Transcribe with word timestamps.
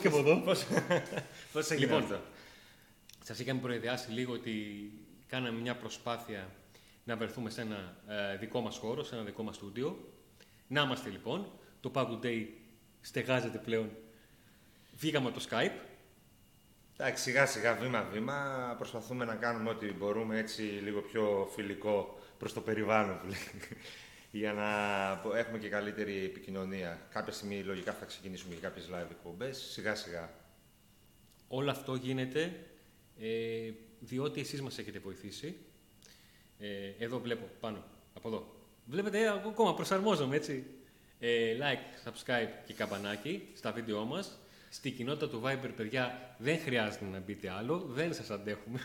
και 0.00 0.08
από 0.08 0.18
εδώ. 0.18 0.36
Πώ 1.52 1.58
έγινε 1.58 1.76
Λοιπόν, 1.76 2.02
αυτό; 2.02 2.20
Σας 3.24 3.38
είχαμε 3.38 3.60
προειδεάσει 3.60 4.10
λίγο 4.10 4.32
ότι 4.32 4.52
κάναμε 5.26 5.58
μια 5.58 5.76
προσπάθεια 5.76 6.50
να 7.04 7.16
βρεθούμε 7.16 7.50
σε 7.50 7.60
ένα 7.60 7.96
ε, 8.08 8.36
δικό 8.36 8.60
μας 8.60 8.76
χώρο, 8.76 9.04
σε 9.04 9.14
ένα 9.14 9.24
δικό 9.24 9.42
μας 9.42 9.54
στούντιο. 9.56 10.12
Να 10.66 10.82
είμαστε 10.82 11.08
λοιπόν. 11.10 11.52
Το 11.80 11.90
Pago 11.94 12.24
Day 12.24 12.46
στεγάζεται 13.00 13.58
πλέον. 13.58 13.90
Βγήκαμε 14.96 15.28
από 15.28 15.38
το 15.38 15.46
Skype. 15.50 15.88
Εντάξει, 16.96 17.22
σιγά 17.22 17.46
σιγά, 17.46 17.74
βήμα 17.74 18.02
βήμα, 18.12 18.74
προσπαθούμε 18.78 19.24
να 19.24 19.34
κάνουμε 19.34 19.70
ό,τι 19.70 19.92
μπορούμε 19.92 20.38
έτσι 20.38 20.62
λίγο 20.62 21.00
πιο 21.00 21.50
φιλικό 21.54 22.18
προς 22.38 22.52
το 22.52 22.60
περιβάλλον 22.60 23.20
που 23.20 23.26
λέει. 23.26 23.38
Για 24.30 24.52
να 24.52 25.38
έχουμε 25.38 25.58
και 25.58 25.68
καλύτερη 25.68 26.24
επικοινωνία. 26.24 27.06
Κάποια 27.10 27.32
στιγμή 27.32 27.62
λογικά 27.62 27.92
θα 27.92 28.04
ξεκινήσουμε 28.04 28.54
και 28.54 28.60
κάποιες 28.60 28.88
live 28.92 29.10
εκπομπές, 29.10 29.58
σιγά 29.58 29.94
σιγά. 29.94 30.30
Όλο 31.48 31.70
αυτό 31.70 31.94
γίνεται 31.94 32.66
ε, 33.20 33.70
διότι 34.00 34.40
εσείς 34.40 34.62
μας 34.62 34.78
έχετε 34.78 34.98
βοηθήσει. 34.98 35.56
Ε, 36.58 37.04
εδώ 37.04 37.20
βλέπω 37.20 37.48
πάνω, 37.60 37.84
από 38.14 38.28
εδώ. 38.28 38.54
Βλέπετε, 38.86 39.20
ε, 39.20 39.28
ακόμα 39.28 39.74
προσαρμόζομαι 39.74 40.36
έτσι. 40.36 40.64
Ε, 41.18 41.56
like, 41.58 42.08
subscribe 42.08 42.50
και 42.66 42.72
καμπανάκι 42.72 43.48
στα 43.54 43.72
βίντεό 43.72 44.04
μας. 44.04 44.38
Στη 44.70 44.90
κοινότητα 44.90 45.28
του 45.28 45.42
Viber, 45.44 45.70
παιδιά, 45.76 46.36
δεν 46.38 46.58
χρειάζεται 46.58 47.04
να 47.04 47.18
μπείτε 47.18 47.50
άλλο. 47.50 47.78
Δεν 47.78 48.14
σας 48.14 48.30
αντέχουμε. 48.30 48.80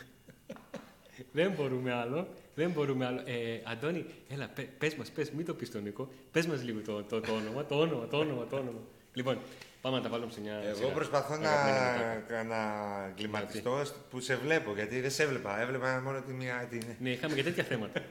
δεν 1.32 1.52
μπορούμε 1.52 1.94
άλλο. 1.94 2.28
Δεν 2.56 2.70
μπορούμε 2.72 3.06
άλλο. 3.06 3.22
Ε, 3.26 3.62
Αντώνη, 3.64 4.06
έλα, 4.28 4.48
πε, 4.48 4.62
πες 4.62 4.96
μας, 4.96 5.10
πες, 5.10 5.32
μην 5.32 5.46
το 5.46 5.54
πεις 5.54 5.72
τον 5.72 5.84
Νίκο. 5.84 6.10
Πες 6.32 6.48
μας 6.48 6.64
λίγο 6.64 6.82
το, 6.82 7.04
το, 7.04 7.22
το 7.22 7.32
όνομα, 7.32 7.66
το 7.66 7.80
όνομα, 7.80 8.08
το 8.08 8.18
όνομα, 8.18 8.46
το 8.48 8.56
όνομα. 8.56 8.80
Λοιπόν, 9.14 9.38
πάμε 9.82 9.98
να 9.98 10.04
τα 10.04 10.10
βάλουμε 10.10 10.32
σε 10.32 10.42
μια 10.42 10.62
Εγώ 10.64 10.76
σειρά. 10.76 10.92
προσπαθώ 10.92 11.34
Αγαπημένα 11.34 12.24
να, 12.30 12.44
να 12.44 13.06
εγκληματιστώ 13.08 13.84
που 14.10 14.20
σε 14.20 14.36
βλέπω, 14.36 14.74
γιατί 14.74 15.00
δεν 15.02 15.12
σε 15.12 15.24
έβλεπα. 15.24 15.60
Έβλεπα 15.60 16.02
μόνο 16.02 16.22
τη 16.22 16.34
μία. 16.34 16.68
Την... 16.70 16.82
Ναι, 17.00 17.10
είχαμε 17.10 17.36
και 17.36 17.44
τέτοια 17.44 17.64
θέματα. 17.64 18.02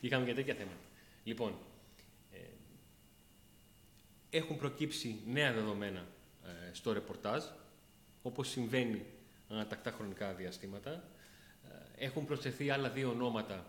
είχαμε 0.00 0.26
και 0.26 0.34
τέτοια 0.34 0.54
θέματα. 0.54 0.76
Λοιπόν, 1.24 1.52
ε, 2.32 2.38
έχουν 4.30 4.56
προκύψει 4.56 5.20
νέα 5.26 5.52
δεδομένα 5.52 6.06
ε, 6.44 6.74
στο 6.74 6.92
ρεπορτάζ, 6.92 7.44
όπως 8.22 8.48
συμβαίνει 8.48 9.04
ανατακτά 9.48 9.90
χρονικά 9.90 10.32
διαστήματα. 10.32 11.02
Ε, 11.98 12.04
έχουν 12.04 12.24
προσθεθεί 12.24 12.70
άλλα 12.70 12.90
δύο 12.90 13.10
ονόματα 13.10 13.66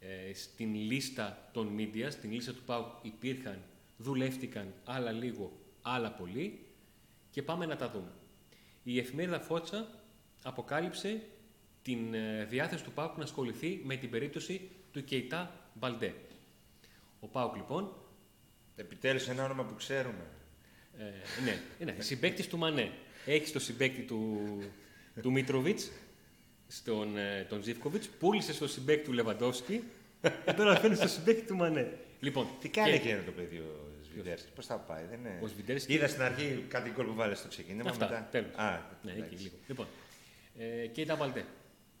ε, 0.00 0.34
στην 0.34 0.74
λίστα 0.74 1.50
των 1.52 1.76
media, 1.78 2.06
στην 2.10 2.32
λίστα 2.32 2.52
του 2.52 2.62
ΠΑΟΚ 2.62 2.86
υπήρχαν, 3.02 3.62
δουλεύτηκαν 3.96 4.74
άλλα 4.84 5.12
λίγο, 5.12 5.52
άλλα 5.82 6.12
πολύ 6.12 6.66
και 7.30 7.42
πάμε 7.42 7.66
να 7.66 7.76
τα 7.76 7.90
δούμε. 7.90 8.12
Η 8.82 8.98
εφημερίδα 8.98 9.40
Φώτσα 9.40 9.88
αποκάλυψε 10.42 11.22
την 11.82 12.14
ε, 12.14 12.44
διάθεση 12.44 12.84
του 12.84 12.92
ΠΑΟΚ 12.92 13.16
να 13.16 13.22
ασχοληθεί 13.22 13.80
με 13.84 13.96
την 13.96 14.10
περίπτωση 14.10 14.70
του 14.92 15.04
Κεϊτά 15.04 15.70
Μπαλντέ. 15.74 16.14
Ο 17.20 17.26
ΠΑΟΚ 17.26 17.56
λοιπόν, 17.56 17.96
Επιτέλους 18.76 19.28
ένα 19.28 19.44
όνομα 19.44 19.64
που 19.64 19.74
ξέρουμε. 19.74 20.26
ε, 20.98 21.04
ναι, 21.44 21.92
ναι, 21.92 22.00
συμπέκτης 22.00 22.48
του 22.48 22.58
Μανέ. 22.58 22.92
Έχεις 23.26 23.52
το 23.52 23.58
συμπέκτη 23.58 24.02
του, 24.02 24.38
του 25.22 25.30
Μίτροβιτς, 25.30 25.90
στον, 26.76 27.16
ε, 27.16 27.46
τον 27.48 27.62
Ζίβκοβιτς, 27.62 28.08
πούλησε 28.08 28.52
στο 28.52 28.68
συμπέκτη 28.68 29.04
του 29.04 29.12
Λεβαντόφσκι 29.12 29.84
και 30.44 30.52
τώρα 30.52 30.76
φέρνει 30.76 30.96
στο 30.96 31.08
συμπέκτη 31.08 31.46
του 31.46 31.56
Μανέ. 31.56 31.98
Λοιπόν, 32.20 32.46
Τι 32.60 32.68
κάνει 32.68 32.90
και- 32.90 32.96
εκείνο 32.96 33.22
το 33.26 33.30
παιδί 33.32 33.56
ο 33.56 33.88
Σβιντέρσκι, 34.04 34.50
πώς 34.54 34.66
θα 34.66 34.76
πάει, 34.78 35.04
δεν 35.10 35.18
είναι. 35.18 35.38
Ο 35.42 35.46
Σβιντέρσκι- 35.46 35.90
Είδα 35.94 36.08
στην 36.08 36.22
αρχή 36.22 36.64
κάτι 36.68 36.90
γκολ 36.90 37.06
που 37.06 37.14
βάλες 37.14 37.38
στο 37.38 37.48
ξεκίνημα. 37.48 37.90
Αυτά, 37.90 38.08
μετά... 38.08 38.28
τέλος. 38.30 38.54
Α, 38.54 38.80
Ναι, 39.02 39.12
εντάξει. 39.12 39.34
εκεί 39.34 39.42
λίγο. 39.42 39.54
Λοιπόν, 39.66 39.86
ε, 40.58 40.86
Κέιτα 40.86 41.16
Μπαλτέ, 41.16 41.44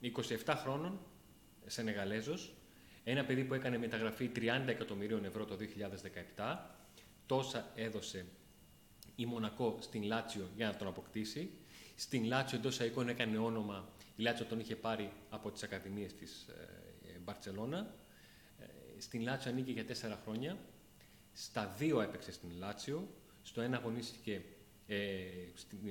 27 0.00 0.54
χρόνων, 0.62 0.98
Σενεγαλέζος, 1.66 2.52
ένα 3.04 3.24
παιδί 3.24 3.44
που 3.44 3.54
έκανε 3.54 3.78
μεταγραφή 3.78 4.28
30 4.36 4.68
εκατομμυρίων 4.70 5.24
ευρώ 5.24 5.44
το 5.44 5.56
2017, 5.56 6.70
τόσα 7.26 7.70
έδωσε 7.74 8.26
η 9.16 9.26
Μονακό 9.26 9.76
στην 9.80 10.02
Λάτσιο 10.02 10.48
για 10.56 10.66
να 10.66 10.76
τον 10.76 10.86
αποκτήσει. 10.88 11.50
Στην 11.96 12.24
Λάτσιο 12.24 12.58
εντός 12.58 12.78
εικόνα 12.80 13.10
έκανε 13.10 13.38
όνομα, 13.38 13.88
η 14.16 14.22
Λάτσιο 14.22 14.46
τον 14.46 14.60
είχε 14.60 14.76
πάρει 14.76 15.12
από 15.30 15.50
τις 15.50 15.62
ακαδημίες 15.62 16.14
της 16.14 16.46
ε, 16.48 17.18
Μπαρτσελώνα. 17.24 17.94
Ε, 18.58 19.00
στην 19.00 19.22
Λάτσιο 19.22 19.50
ανήκει 19.50 19.72
για 19.72 19.84
τέσσερα 19.84 20.20
χρόνια. 20.24 20.58
Στα 21.32 21.66
δύο 21.78 22.00
έπαιξε 22.00 22.32
στην 22.32 22.50
Λάτσιο. 22.58 23.08
Στο 23.42 23.60
ένα 23.60 23.76
αγωνίστηκε 23.76 24.42
ε, 24.86 24.96
στη, 25.54 25.76
ε, 25.86 25.90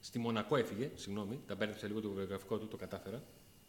στη 0.00 0.18
Μονακό 0.18 0.56
έφυγε, 0.56 0.90
συγγνώμη, 0.94 1.40
τα 1.46 1.54
μπέρδεψα 1.54 1.86
λίγο 1.86 2.00
το 2.00 2.10
βιογραφικό 2.10 2.58
του, 2.58 2.68
το 2.68 2.76
κατάφερα. 2.76 3.22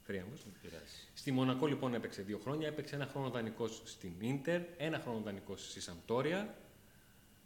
Χρία 0.03 0.25
μου. 0.25 0.35
Δεν 0.35 0.53
πειράζει. 0.62 0.96
Στη 1.13 1.31
Μονακό 1.31 1.68
λοιπόν 1.68 1.94
έπαιξε 1.94 2.22
δύο 2.22 2.38
χρόνια, 2.38 2.68
έπαιξε 2.68 2.96
ένα 2.96 3.06
χρόνο 3.06 3.30
δανεικός 3.30 3.81
στην 3.85 4.13
Ίντερ, 4.19 4.62
ένα 4.78 5.00
χρόνο 5.00 5.19
δανεικός 5.19 5.69
στη 5.69 5.81
Σαμπτόρια. 5.81 6.56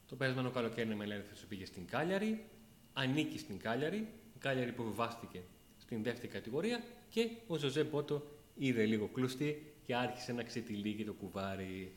Το 0.08 0.16
περασμένο 0.16 0.52
καλοκαίρι 0.52 0.96
με 0.96 1.04
ελεύθερη 1.04 1.40
πήγε 1.48 1.66
στην 1.66 1.88
Κάλιαρη, 1.88 2.50
ανήκει 2.94 3.38
στην 3.38 3.60
Κάλιαρη, 3.60 3.98
η 4.36 4.40
Κάλιαρη 4.40 4.72
που 4.72 4.84
βιβάστηκε 4.84 5.42
στην 5.86 6.04
δεύτερη 6.04 6.28
κατηγορία 6.28 6.84
και 7.10 7.30
ο 7.48 7.58
Ζωζέ 7.58 7.84
Μπότο 7.84 8.24
είδε 8.56 8.86
λίγο 8.86 9.08
κλούστη 9.14 9.74
και 9.86 9.96
άρχισε 9.96 10.34
να 10.34 10.44
ξετυλίγει 10.44 11.06
το 11.06 11.14
κουβάρι. 11.14 11.92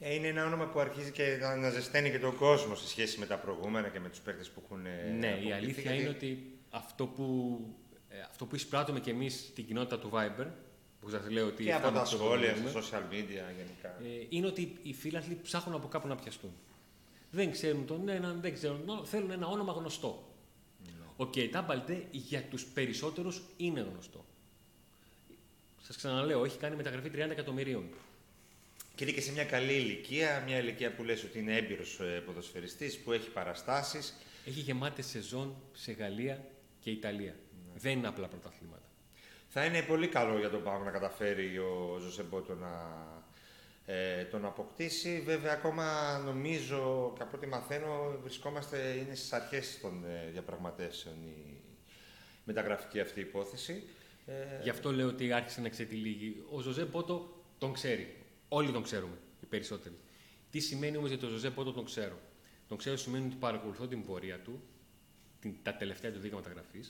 Ε, 0.00 0.14
είναι 0.14 0.26
ένα 0.26 0.44
όνομα 0.46 0.66
που 0.66 0.78
αρχίζει 0.78 1.10
και 1.10 1.36
να, 1.40 1.56
να 1.56 1.70
ζεσταίνει 1.70 2.10
και 2.10 2.18
τον 2.18 2.36
κόσμο 2.36 2.74
σε 2.74 2.88
σχέση 2.88 3.18
με 3.18 3.26
τα 3.26 3.36
προηγούμενα 3.38 3.88
και 3.88 4.00
με 4.00 4.08
τους 4.08 4.18
παίκτες 4.20 4.48
που 4.50 4.62
έχουν 4.64 4.86
ε, 4.86 5.10
ναι, 5.18 5.26
η 5.26 5.30
αποκτηθεί, 5.30 5.52
αλήθεια 5.52 5.82
γιατί- 5.82 6.00
είναι 6.00 6.08
ότι 6.08 6.58
αυτό 6.70 7.06
που, 7.06 7.58
ε, 8.08 8.20
αυτό 8.20 8.46
που 8.46 8.54
εισπράττουμε 8.54 9.00
κι 9.00 9.10
εμείς 9.10 9.34
στην 9.50 9.66
κοινότητα 9.66 9.98
του 9.98 10.10
Viber, 10.12 10.46
που 11.00 11.08
σας 11.10 11.30
λέω 11.30 11.46
ότι 11.46 11.64
Και 11.64 11.70
από 11.72 11.78
φτάνουμε 11.80 12.00
τα 12.00 12.06
στο 12.06 12.16
σχόλια, 12.16 12.54
volume, 12.54 12.68
στα 12.68 12.80
social 12.80 13.12
media 13.12 13.54
γενικά. 13.56 13.88
ε, 14.02 14.26
είναι 14.28 14.46
ότι 14.46 14.76
οι 14.82 14.92
φίλαθλοι 14.94 15.38
ψάχνουν 15.42 15.76
από 15.76 15.88
κάπου 15.88 16.08
να 16.08 16.14
πιαστούν. 16.16 16.50
Δεν 17.30 17.50
ξέρουν 17.50 17.86
τον 17.86 18.08
έναν, 18.08 18.40
δεν 18.40 18.52
ξέρουν 18.54 18.86
τον 18.86 18.96
άλλο, 18.96 19.04
θέλουν 19.04 19.30
ένα 19.30 19.46
όνομα 19.46 19.72
γνωστό. 19.72 20.27
Ο 21.20 21.26
Κεϊτά 21.26 21.62
Μπαλτέ 21.62 22.06
για 22.10 22.42
τους 22.42 22.64
περισσότερους 22.64 23.42
είναι 23.56 23.80
γνωστό. 23.80 24.24
Σας 25.82 25.96
ξαναλέω, 25.96 26.44
έχει 26.44 26.58
κάνει 26.58 26.76
μεταγραφή 26.76 27.10
30 27.14 27.16
εκατομμυρίων. 27.16 27.88
Και 28.94 29.04
είναι 29.04 29.12
και 29.12 29.20
σε 29.20 29.32
μια 29.32 29.44
καλή 29.44 29.72
ηλικία, 29.72 30.42
μια 30.46 30.58
ηλικία 30.58 30.94
που 30.94 31.04
λες 31.04 31.24
ότι 31.24 31.38
είναι 31.38 31.56
έμπειρος 31.56 32.00
ε, 32.00 32.22
ποδοσφαιριστής, 32.26 32.98
που 32.98 33.12
έχει 33.12 33.30
παραστάσεις. 33.30 34.14
Έχει 34.44 34.60
γεμάτες 34.60 35.06
σεζόν 35.06 35.56
σε 35.72 35.92
Γαλλία 35.92 36.44
και 36.80 36.90
Ιταλία. 36.90 37.34
Δεν 37.74 37.98
είναι 37.98 38.08
απλά 38.08 38.28
πρωταθλήματα. 38.28 38.88
Θα 39.48 39.64
είναι 39.64 39.82
πολύ 39.82 40.08
καλό 40.08 40.38
για 40.38 40.50
τον 40.50 40.62
Πάγο 40.62 40.84
να 40.84 40.90
καταφέρει 40.90 41.58
ο 41.58 41.98
Ζωσεμπότο 42.00 42.54
να 42.54 42.70
ε, 43.90 44.24
τον 44.24 44.44
αποκτήσει. 44.44 45.22
Βέβαια, 45.24 45.52
ακόμα 45.52 46.18
νομίζω, 46.18 47.12
και 47.16 47.22
από 47.22 47.36
ό,τι 47.36 47.46
μαθαίνω, 47.46 48.18
βρισκόμαστε, 48.22 48.78
είναι 48.78 49.14
στις 49.14 49.32
αρχές 49.32 49.78
των 49.80 50.04
ε, 50.04 50.30
διαπραγματεύσεων 50.30 51.14
η 51.22 51.60
μεταγραφική 52.44 53.00
αυτή 53.00 53.20
υπόθεση. 53.20 53.82
Ε, 54.26 54.62
Γι' 54.62 54.68
αυτό 54.70 54.92
λέω 54.92 55.08
ότι 55.08 55.32
άρχισε 55.32 55.60
να 55.60 55.68
ξετυλίγει. 55.68 56.44
Ο 56.50 56.60
Ζωζέ 56.60 56.84
Πότο 56.84 57.44
τον 57.58 57.72
ξέρει. 57.72 58.16
Όλοι 58.48 58.72
τον 58.72 58.82
ξέρουμε, 58.82 59.18
οι 59.40 59.46
περισσότεροι. 59.46 59.98
Τι 60.50 60.60
σημαίνει 60.60 60.96
όμως 60.96 61.08
για 61.08 61.18
τον 61.18 61.28
Ζωζέ 61.28 61.50
Πότο 61.50 61.72
τον 61.72 61.84
ξέρω; 61.84 62.18
Τον 62.68 62.78
ξέρω 62.78 62.96
σημαίνει 62.96 63.26
ότι 63.26 63.36
παρακολουθώ 63.36 63.86
την 63.86 64.04
πορεία 64.04 64.40
του, 64.40 64.62
την, 65.40 65.54
τα 65.62 65.76
τελευταία 65.76 66.12
του 66.12 66.18
δίκα 66.18 66.36
μεταγραφή. 66.36 66.80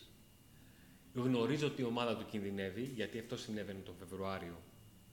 Γνωρίζω 1.14 1.66
ότι 1.66 1.82
η 1.82 1.84
ομάδα 1.84 2.16
του 2.16 2.26
κινδυνεύει, 2.30 2.82
γιατί 2.82 3.18
αυτό 3.18 3.36
συνέβαινε 3.36 3.78
τον 3.78 3.94
Φεβρουάριο 3.98 4.62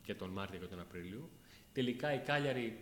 και 0.03 0.15
τον 0.15 0.29
Μάρτιο 0.29 0.59
και 0.59 0.65
τον 0.65 0.79
Απρίλιο. 0.79 1.29
Τελικά 1.75 2.13
η 2.13 2.19
Κάλιαρη 2.19 2.77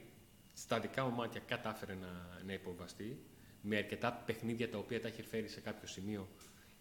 στα 0.54 0.80
δικά 0.80 1.06
μου 1.06 1.16
μάτια 1.16 1.42
κατάφερε 1.48 1.94
να, 1.94 2.42
να 2.46 2.54
υποβαστεί 2.54 3.20
με 3.62 3.78
αρκετά 3.78 4.14
παιχνίδια 4.26 4.70
τα 4.70 4.78
οποία 4.78 5.02
τα 5.02 5.08
είχε 5.08 5.24
φέρει 5.24 5.48
σε 5.48 5.60
κάποιο 5.60 5.88
σημείο 5.88 6.28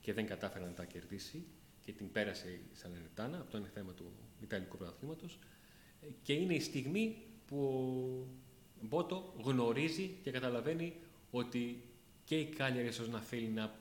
και 0.00 0.12
δεν 0.12 0.26
κατάφερε 0.26 0.64
να 0.64 0.72
τα 0.72 0.84
κερδίσει 0.84 1.46
και 1.84 1.92
την 1.92 2.12
πέρασε 2.12 2.48
η 2.50 2.60
Σαλερνιτάνα. 2.72 3.38
Αυτό 3.40 3.58
είναι 3.58 3.68
θέμα 3.74 3.92
του 3.92 4.12
Ιταλικού 4.42 4.76
πρωταθλήματος. 4.76 5.38
Και 6.22 6.32
είναι 6.32 6.54
η 6.54 6.60
στιγμή 6.60 7.16
που 7.46 7.58
ο 8.80 8.86
Μπότο 8.86 9.34
γνωρίζει 9.44 10.18
και 10.22 10.30
καταλαβαίνει 10.30 10.94
ότι 11.30 11.82
και 12.24 12.38
η 12.38 12.46
Κάλιαρη 12.46 12.88
ίσως 12.88 13.08
να 13.08 13.20
θέλει 13.20 13.48
να 13.48 13.74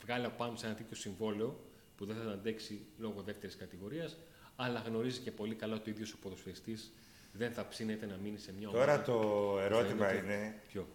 βγάλει 0.00 0.24
από 0.24 0.36
πάνω 0.36 0.56
σε 0.56 0.66
ένα 0.66 0.74
τέτοιο 0.74 0.96
συμβόλαιο 0.96 1.70
που 1.96 2.04
δεν 2.04 2.16
θα 2.16 2.24
τα 2.24 2.32
αντέξει 2.32 2.86
λόγω 2.98 3.22
δεύτερης 3.22 3.56
κατηγορίας, 3.56 4.16
αλλά 4.56 4.80
γνωρίζει 4.80 5.20
και 5.20 5.30
πολύ 5.30 5.54
καλά 5.54 5.74
ότι 5.74 5.90
ο 5.90 5.92
ίδιος 5.92 6.12
ο 6.12 6.18
ποδοσφαιριστής 6.18 6.92
δεν 7.36 7.52
θα 7.52 7.68
ψήνεται 7.68 8.06
να 8.06 8.16
μείνει 8.22 8.38
σε 8.38 8.52
μια 8.58 8.68
ομάδα. 8.68 8.84
Τώρα 8.84 9.02
το 9.02 9.58
ερώτημα 9.60 10.06
Θα 10.06 10.12
είναι, 10.14 10.54
Ποιο; 10.68 10.86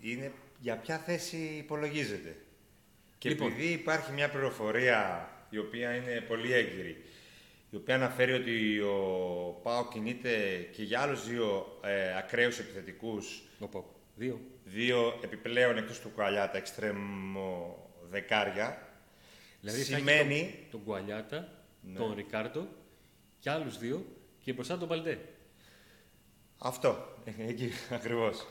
είναι 0.00 0.32
για 0.58 0.76
ποια 0.76 0.98
θέση 0.98 1.36
υπολογίζεται. 1.36 2.36
Και 3.18 3.28
Λοιπόν. 3.28 3.46
επειδή 3.46 3.66
υπάρχει 3.72 4.12
μια 4.12 4.28
πληροφορία 4.30 5.28
η 5.50 5.58
οποία 5.58 5.94
είναι 5.94 6.20
πολύ 6.20 6.52
έγκυρη, 6.52 7.04
η 7.70 7.76
οποία 7.76 7.94
αναφέρει 7.94 8.32
ότι 8.32 8.80
ο 8.80 9.60
Πάο 9.62 9.88
κινείται 9.88 10.58
και 10.72 10.82
για 10.82 11.00
άλλους 11.00 11.28
δύο 11.28 11.78
ε, 11.84 12.16
ακραίους 12.16 12.58
επιθετικούς 12.58 13.42
Οπό. 13.58 13.94
Δύο. 14.16 14.40
Δύο 14.64 15.18
επιπλέον 15.24 15.76
εκτός 15.76 16.00
του 16.00 16.10
Κουαλιάτα 16.14 16.56
εξτρέμο 16.56 17.76
δεκάρια. 18.10 18.88
Δηλαδή 19.60 19.82
θα 19.82 19.96
έχει 19.96 19.98
σημαίνει... 19.98 20.50
τον, 20.60 20.70
τον 20.70 20.84
Κουαλιάτα, 20.84 21.64
Ναι. 21.80 21.98
τον 21.98 22.14
Ρικάρντο 22.14 22.68
και 23.38 23.50
άλλους 23.50 23.78
δύο 23.78 24.04
και 24.38 24.52
μπροστά 24.52 24.78
τον 24.78 24.88
Παλτέ. 24.88 25.18
Αυτό, 26.64 27.14
ε, 27.24 27.48
εκεί 27.48 27.70
ακριβώς. 27.90 28.46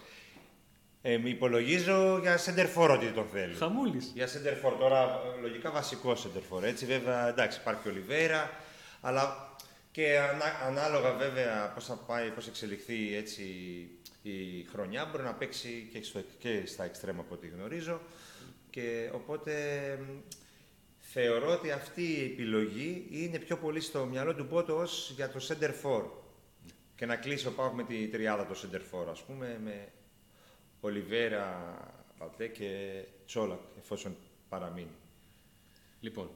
Ε, 1.01 1.17
μη 1.17 1.29
υπολογίζω 1.29 2.17
για 2.21 2.39
center 2.45 2.67
for 2.75 2.89
ότι 2.89 3.11
τον 3.11 3.25
θέλει. 3.33 3.55
Χαμούλης. 3.55 4.11
Για 4.15 4.27
center 4.27 4.65
for 4.67 4.73
τώρα, 4.79 5.21
ε, 5.37 5.41
λογικά 5.41 5.71
βασικό 5.71 6.11
center 6.13 6.57
for, 6.57 6.63
έτσι 6.63 6.85
βέβαια, 6.85 7.27
εντάξει 7.27 7.59
υπάρχει 7.61 7.87
ο 7.87 7.91
Ολιβέρα, 7.91 8.49
αλλά 9.01 9.49
και 9.91 10.19
ανά- 10.19 10.59
ανάλογα 10.67 11.11
βέβαια 11.13 11.71
πώς 11.73 11.85
θα 11.85 11.93
πάει, 11.95 12.29
πώς 12.29 12.47
εξελιχθεί 12.47 13.15
έτσι 13.15 13.43
η 14.21 14.63
χρονιά, 14.71 15.05
μπορεί 15.11 15.23
να 15.23 15.33
παίξει 15.33 15.89
και, 15.93 16.03
στο, 16.03 16.23
και 16.39 16.61
στα 16.65 16.83
εξτρέμα 16.83 17.19
από 17.21 17.33
ό,τι 17.33 17.47
γνωρίζω. 17.47 18.01
Και 18.69 19.09
οπότε 19.13 19.53
μ, 20.01 20.05
θεωρώ 20.99 21.51
ότι 21.51 21.71
αυτή 21.71 22.03
η 22.03 22.23
επιλογή 22.23 23.07
είναι 23.11 23.39
πιο 23.39 23.57
πολύ 23.57 23.79
στο 23.79 24.05
μυαλό 24.05 24.35
του 24.35 24.47
Πότο 24.47 24.77
ως 24.77 25.11
για 25.15 25.29
το 25.29 25.39
center 25.47 25.69
for. 25.83 26.03
Και 27.01 27.07
να 27.07 27.15
κλείσει 27.15 27.47
ο 27.47 27.51
Πάουκ 27.51 27.73
με 27.73 27.83
τη 27.83 28.07
τριάδα 28.07 28.45
το 28.45 28.55
center 28.61 28.81
for, 28.91 29.07
ας 29.09 29.23
πούμε, 29.23 29.59
με 29.63 29.91
Ολιβέρα, 30.81 31.75
Παλτέ 32.17 32.47
και 32.47 33.03
Τσόλακ, 33.25 33.59
εφόσον 33.77 34.15
παραμείνει. 34.49 34.95
Λοιπόν, 35.99 36.31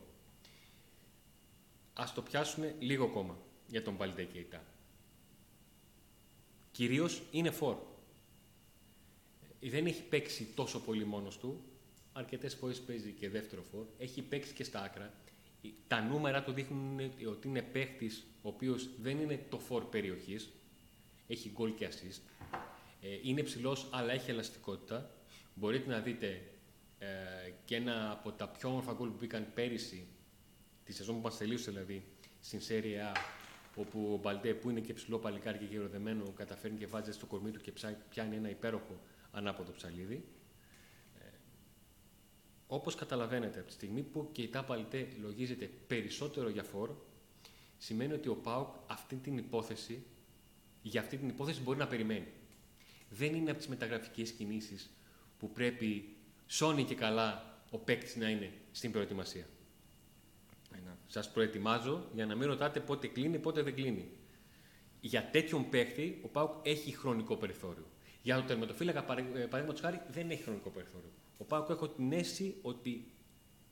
ας 1.93 2.13
το 2.13 2.21
πιάσουμε 2.21 2.75
λίγο 2.79 3.05
ακόμα 3.05 3.37
για 3.67 3.83
τον 3.83 3.97
Παλτέ 3.97 4.23
Κεϊτά. 4.23 4.63
Κυρίως 6.71 7.21
είναι 7.31 7.51
φόρ. 7.51 7.77
Ε, 9.59 9.69
Δεν 9.69 9.85
έχει 9.85 10.03
παίξει 10.03 10.43
τόσο 10.55 10.79
πολύ 10.79 11.05
μόνος 11.05 11.37
του. 11.37 11.63
Αρκετές 12.13 12.55
φορές 12.55 12.81
παίζει 12.81 13.11
και 13.11 13.29
δεύτερο 13.29 13.61
φόρ. 13.61 13.85
Έχει 13.97 14.21
παίξει 14.21 14.53
και 14.53 14.63
στα 14.63 14.81
άκρα. 14.81 15.13
Ε, 15.67 15.73
Τα 15.87 16.01
νούμερα 16.01 16.43
του 16.43 16.51
δείχνουν 16.51 16.99
ότι 17.29 17.47
είναι 17.47 17.61
παίχτης 17.61 18.25
ο 18.41 18.47
οποίος 18.47 18.89
δεν 19.01 19.19
είναι 19.19 19.45
το 19.49 19.59
φόρ 19.59 19.85
περιοχής. 19.85 20.49
Έχει 21.27 21.49
γκολ 21.53 21.73
και 21.73 21.87
assist. 21.91 22.21
Ε, 23.01 23.07
είναι 23.23 23.43
ψηλός 23.43 23.87
αλλά 23.91 24.11
έχει 24.13 24.29
ελαστικότητα. 24.31 25.11
Μπορείτε 25.53 25.89
να 25.89 25.99
δείτε 25.99 26.41
ε, 26.99 27.07
και 27.65 27.75
ένα 27.75 28.11
από 28.11 28.31
τα 28.31 28.47
πιο 28.49 28.69
όμορφα 28.69 28.93
γκολ 28.93 29.09
που 29.09 29.15
μπήκαν 29.19 29.47
πέρυσι, 29.53 30.07
τη 30.83 30.93
σεζόν 30.93 31.15
που 31.15 31.21
μας 31.21 31.37
τελείωσε 31.37 31.71
δηλαδή, 31.71 32.05
στην 32.39 32.59
Serie 32.67 33.13
A, 33.13 33.17
όπου 33.75 34.13
ο 34.13 34.17
Μπαλτέ 34.17 34.53
που 34.53 34.69
είναι 34.69 34.79
και 34.79 34.93
ψηλό 34.93 35.17
παλικάρι 35.17 35.57
και 35.57 35.65
γεροδεμένο 35.65 36.31
καταφέρνει 36.35 36.77
και 36.77 36.87
βάζει 36.87 37.11
στο 37.11 37.25
κορμί 37.25 37.51
του 37.51 37.61
και 37.61 37.71
ψά- 37.71 37.97
πιάνει 38.09 38.35
ένα 38.35 38.49
υπέροχο 38.49 38.99
ανάποδο 39.31 39.71
ψαλίδι. 39.71 40.25
Ε, 42.69 42.75
όπως 42.75 42.95
καταλαβαίνετε, 42.95 43.59
από 43.59 43.67
τη 43.67 43.73
στιγμή 43.73 44.01
που 44.01 44.29
και 44.31 44.41
η 44.41 44.47
Τάπαλτέ 44.47 45.07
λογίζεται 45.21 45.69
περισσότερο 45.87 46.49
για 46.49 46.63
φόρ, 46.63 46.89
σημαίνει 47.77 48.13
ότι 48.13 48.29
ο 48.29 48.35
ΠΑΟΚ 48.35 48.75
αυτή 48.87 49.15
την 49.15 49.37
υπόθεση, 49.37 50.03
για 50.81 51.01
αυτή 51.01 51.17
την 51.17 51.29
υπόθεση 51.29 51.61
μπορεί 51.61 51.77
να 51.77 51.87
περιμένει. 51.87 52.27
Δεν 53.09 53.33
είναι 53.33 53.49
από 53.49 53.59
τις 53.59 53.67
μεταγραφικές 53.67 54.31
κινήσεις 54.31 54.89
που 55.39 55.51
πρέπει 55.51 56.15
σώνει 56.47 56.83
και 56.83 56.95
καλά 56.95 57.59
ο 57.69 57.77
παίκτης 57.77 58.15
να 58.15 58.29
είναι 58.29 58.51
στην 58.71 58.91
προετοιμασία. 58.91 59.47
Σας 61.07 61.31
προετοιμάζω 61.31 62.09
για 62.13 62.25
να 62.25 62.35
μην 62.35 62.47
ρωτάτε 62.47 62.79
πότε 62.79 63.07
κλείνει, 63.07 63.39
πότε 63.39 63.61
δεν 63.61 63.75
κλείνει. 63.75 64.09
Για 65.01 65.29
τέτοιον 65.31 65.69
παίκτη 65.69 66.19
ο 66.23 66.27
Πάουκ 66.27 66.51
έχει 66.63 66.91
χρονικό 66.91 67.35
περιθώριο. 67.35 67.85
Για 68.21 68.35
τον 68.35 68.45
τερματοφύλακα, 68.45 69.03
παραδείγματος 69.03 69.79
χάρη, 69.79 70.01
δεν 70.09 70.29
έχει 70.29 70.43
χρονικό 70.43 70.69
περιθώριο. 70.69 71.09
Ο 71.37 71.43
Πάουκ 71.43 71.69
έχω 71.69 71.87
την 71.87 72.11
αίσθηση 72.11 72.55
ότι 72.61 73.11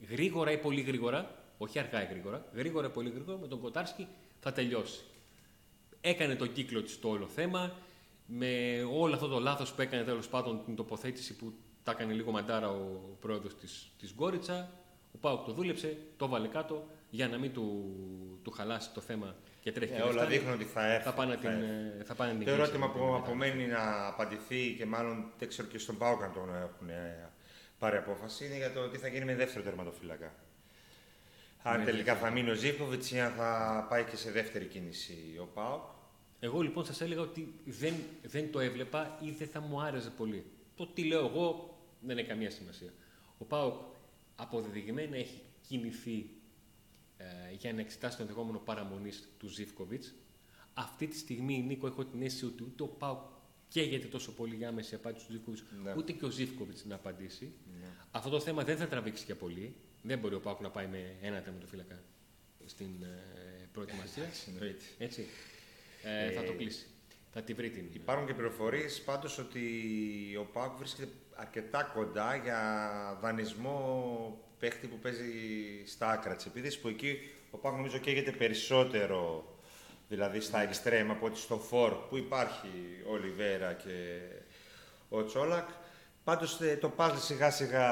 γρήγορα 0.09 0.51
ή 0.51 0.57
πολύ 0.57 0.81
γρήγορα, 0.81 1.35
όχι 1.57 1.79
αργά 1.79 2.03
ή 2.03 2.05
γρήγορα, 2.05 2.45
γρήγορα 2.53 2.87
ή 2.87 2.89
πολύ 2.89 3.09
γρήγορα 3.09 3.37
με 3.37 3.47
τον 3.47 3.59
Κοτάρσκι 3.59 4.07
θα 4.39 4.51
τελειώσει. 4.51 5.03
Έκανε 6.01 6.35
τον 6.35 6.51
κύκλο 6.53 6.81
της 6.81 6.99
το 6.99 7.09
όλο 7.09 7.27
θέμα, 7.27 7.71
με 8.25 8.81
όλο 8.93 9.13
αυτό 9.13 9.27
το 9.27 9.39
λάθος 9.39 9.73
που 9.73 9.81
έκανε 9.81 10.03
τέλος 10.03 10.27
πάντων 10.27 10.61
την 10.65 10.75
τοποθέτηση 10.75 11.35
που 11.35 11.53
τα 11.83 11.91
έκανε 11.91 12.13
λίγο 12.13 12.31
μαντάρα 12.31 12.69
ο 12.69 12.99
πρόεδρος 13.19 13.55
της, 13.55 13.91
της 13.99 14.13
Γκόριτσα. 14.13 14.71
Ο 15.15 15.17
Πάουκ 15.17 15.45
το 15.45 15.51
δούλεψε, 15.51 15.97
το 16.17 16.27
βάλε 16.27 16.47
κάτω 16.47 16.87
για 17.09 17.27
να 17.27 17.37
μην 17.37 17.53
του, 17.53 17.95
του 18.43 18.51
χαλάσει 18.51 18.89
το 18.93 19.01
θέμα 19.01 19.35
και 19.61 19.71
τρέχει. 19.71 19.93
Ε, 19.93 19.95
και 19.95 20.01
όλα 20.01 20.11
δεν 20.11 20.19
φτάνει. 20.21 20.37
δείχνουν 20.37 20.53
ότι 20.53 20.63
θα 20.63 20.85
έρθει. 20.93 21.03
Θα 21.03 21.13
πάνε 21.13 21.33
να 21.35 21.41
θα 21.41 21.47
την, 21.47 21.49
έρθει. 21.63 21.99
ε, 21.99 22.03
θα 22.03 22.15
πάνε 22.15 22.31
να 22.31 22.37
την 22.37 22.47
Το 22.47 22.53
κλείσουν 22.53 22.63
ερώτημα 22.73 22.91
την 22.91 22.99
που 22.99 23.05
μετά. 23.05 23.17
απομένει 23.17 23.67
να 23.67 24.07
απαντηθεί 24.07 24.75
και 24.77 24.85
μάλλον 24.85 25.31
δεν 25.39 25.47
ξέρω 25.47 25.67
και 25.67 25.77
στον 25.77 25.97
Πάουκ 25.97 26.23
αν 26.23 26.33
τον 26.33 26.55
έχουν 26.55 26.89
ε, 26.89 27.31
πάρει 27.83 27.97
απόφαση 27.97 28.45
είναι 28.45 28.57
για 28.57 28.73
το 28.73 28.89
τι 28.89 28.97
θα 28.97 29.07
γίνει 29.07 29.25
με 29.25 29.35
δεύτερο 29.35 29.63
τερματοφύλακα. 29.63 30.33
Αν 31.63 31.79
Ναι, 31.79 31.85
τελικά 31.85 32.13
ναι. 32.13 32.19
θα 32.19 32.29
μείνει 32.29 32.49
ο 32.49 32.53
Ζήφκοβιτς 32.53 33.11
ή 33.11 33.19
αν 33.19 33.31
θα 33.31 33.85
πάει 33.89 34.03
και 34.03 34.15
σε 34.15 34.31
δεύτερη 34.31 34.65
κίνηση 34.65 35.37
ο 35.41 35.45
Πάουκ. 35.45 35.81
Εγώ 36.39 36.61
λοιπόν 36.61 36.85
σας 36.85 37.01
έλεγα 37.01 37.21
ότι 37.21 37.53
δεν, 37.65 37.93
δεν 38.21 38.51
το 38.51 38.59
έβλεπα 38.59 39.17
ή 39.21 39.31
δεν 39.31 39.47
θα 39.47 39.59
μου 39.59 39.81
άρεσε 39.81 40.09
πολύ. 40.09 40.45
Το 40.75 40.87
τι 40.87 41.03
λέω 41.03 41.25
εγώ 41.25 41.77
δεν 41.99 42.17
έχει 42.17 42.27
καμία 42.27 42.51
σημασία. 42.51 42.93
Ο 43.37 43.45
Πάοκ 43.45 43.81
αποδεδειγμένα 44.35 45.15
έχει 45.15 45.41
κινηθεί 45.67 46.29
ε, 47.17 47.25
για 47.57 47.73
να 47.73 47.81
εξετάσει 47.81 48.17
το 48.17 48.21
ενδεχόμενο 48.21 48.57
παραμονής 48.57 49.29
του 49.37 49.47
Ζήφκοβιτς. 49.47 50.13
Αυτή 50.73 51.07
τη 51.07 51.17
στιγμή, 51.17 51.63
Νίκο, 51.67 51.87
έχω 51.87 52.05
την 52.05 52.21
αίσθηση 52.21 52.45
ότι 52.45 52.63
ούτε 52.63 52.83
ο 52.83 52.87
Πάοκ 52.87 53.21
καίγεται 53.73 54.07
τόσο 54.07 54.31
πολύ 54.31 54.55
για 54.55 54.67
άμεση 54.67 54.95
απάντηση 54.95 55.25
του 55.25 55.31
Ζήφκοβιτ, 55.31 55.61
Ναι. 55.83 55.93
ούτε 55.97 56.11
και 56.11 56.25
ο 56.25 56.29
Ζήφκοβιτς 56.29 56.85
να 56.85 56.95
απαντήσει. 56.95 57.51
Αυτό 58.11 58.29
το 58.29 58.39
θέμα 58.39 58.63
δεν 58.63 58.77
θα 58.77 58.87
τραβήξει 58.87 59.23
για 59.25 59.35
πολύ. 59.35 59.75
Δεν 60.01 60.19
μπορεί 60.19 60.35
ο 60.35 60.39
Πάοκ 60.39 60.59
να 60.61 60.69
πάει 60.69 60.87
με 60.87 61.15
ένα 61.21 61.41
τερματοφύλακα 61.41 62.01
στην 62.65 63.03
ε, 63.03 63.67
προετοιμασία. 63.73 64.29
Εννοείται. 64.53 64.83
Έτσι. 64.97 65.25
Ε, 66.03 66.31
θα 66.31 66.43
το 66.43 66.53
κλείσει. 66.53 66.85
Θα 67.31 67.41
τη 67.41 67.53
βρει 67.53 67.69
την. 67.69 67.85
Υπάρχουν 67.93 68.27
και 68.27 68.33
πληροφορίες 68.33 69.01
πάντως 69.01 69.37
ότι 69.37 69.61
ο 70.39 70.43
Πάουκ 70.53 70.77
βρίσκεται 70.77 71.11
αρκετά 71.35 71.83
κοντά 71.83 72.35
για 72.35 72.59
δανεισμό 73.21 74.37
παίχτη 74.59 74.87
που 74.87 74.99
παίζει 74.99 75.23
στα 75.85 76.09
άκρα 76.09 76.35
της 76.35 76.45
επίθεσης. 76.45 76.79
Που 76.79 76.87
εκεί 76.87 77.17
ο 77.51 77.57
Πάουκ 77.57 77.75
νομίζω 77.75 77.97
καίγεται 77.97 78.31
περισσότερο 78.31 79.47
δηλαδή 80.13 80.39
στα 80.39 80.61
εξτρέμ 80.61 81.11
από 81.11 81.25
ότι 81.25 81.39
στο 81.39 81.57
φόρ 81.57 81.93
που 81.93 82.17
υπάρχει 82.17 83.03
ο 83.11 83.15
Λιβέρα 83.15 83.73
και 83.73 84.19
ο 85.09 85.25
Τσόλακ. 85.25 85.69
Πάντως 86.23 86.59
το 86.79 86.89
πάζλ 86.89 87.17
σιγά 87.17 87.51
σιγά 87.51 87.87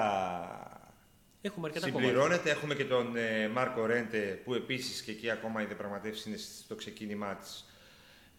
Έχουμε 1.41 1.67
αρκετά 1.67 1.85
κομμάτια. 1.85 2.09
συμπληρώνεται. 2.09 2.49
Έχουμε 2.49 2.75
και 2.75 2.85
τον 2.85 3.15
ε, 3.15 3.47
Μάρκο 3.47 3.85
Ρέντε 3.85 4.41
που 4.43 4.53
επίσης 4.53 5.01
και 5.01 5.11
εκεί 5.11 5.29
ακόμα 5.29 5.61
οι 5.61 5.65
διαπραγματεύσεις 5.65 6.25
είναι 6.25 6.37
στο 6.37 6.75
ξεκίνημά 6.75 7.35
της 7.35 7.65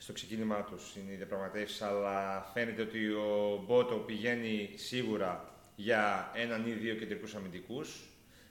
στο 0.03 0.12
ξεκίνημά 0.12 0.65
τους 0.65 0.97
είναι 0.97 1.12
οι 1.12 1.17
διαπραγματεύσεις, 1.17 1.83
αλλά 1.83 2.51
φαίνεται 2.53 2.83
ότι 2.83 3.07
ο 3.09 3.65
Μπότο 3.67 3.95
πηγαίνει 3.95 4.71
σίγουρα 4.75 5.55
για 5.77 6.31
έναν 6.35 6.67
ή 6.67 6.71
δύο 6.73 6.95
κεντρικούς 6.95 7.35
αμυντικούς. 7.35 8.09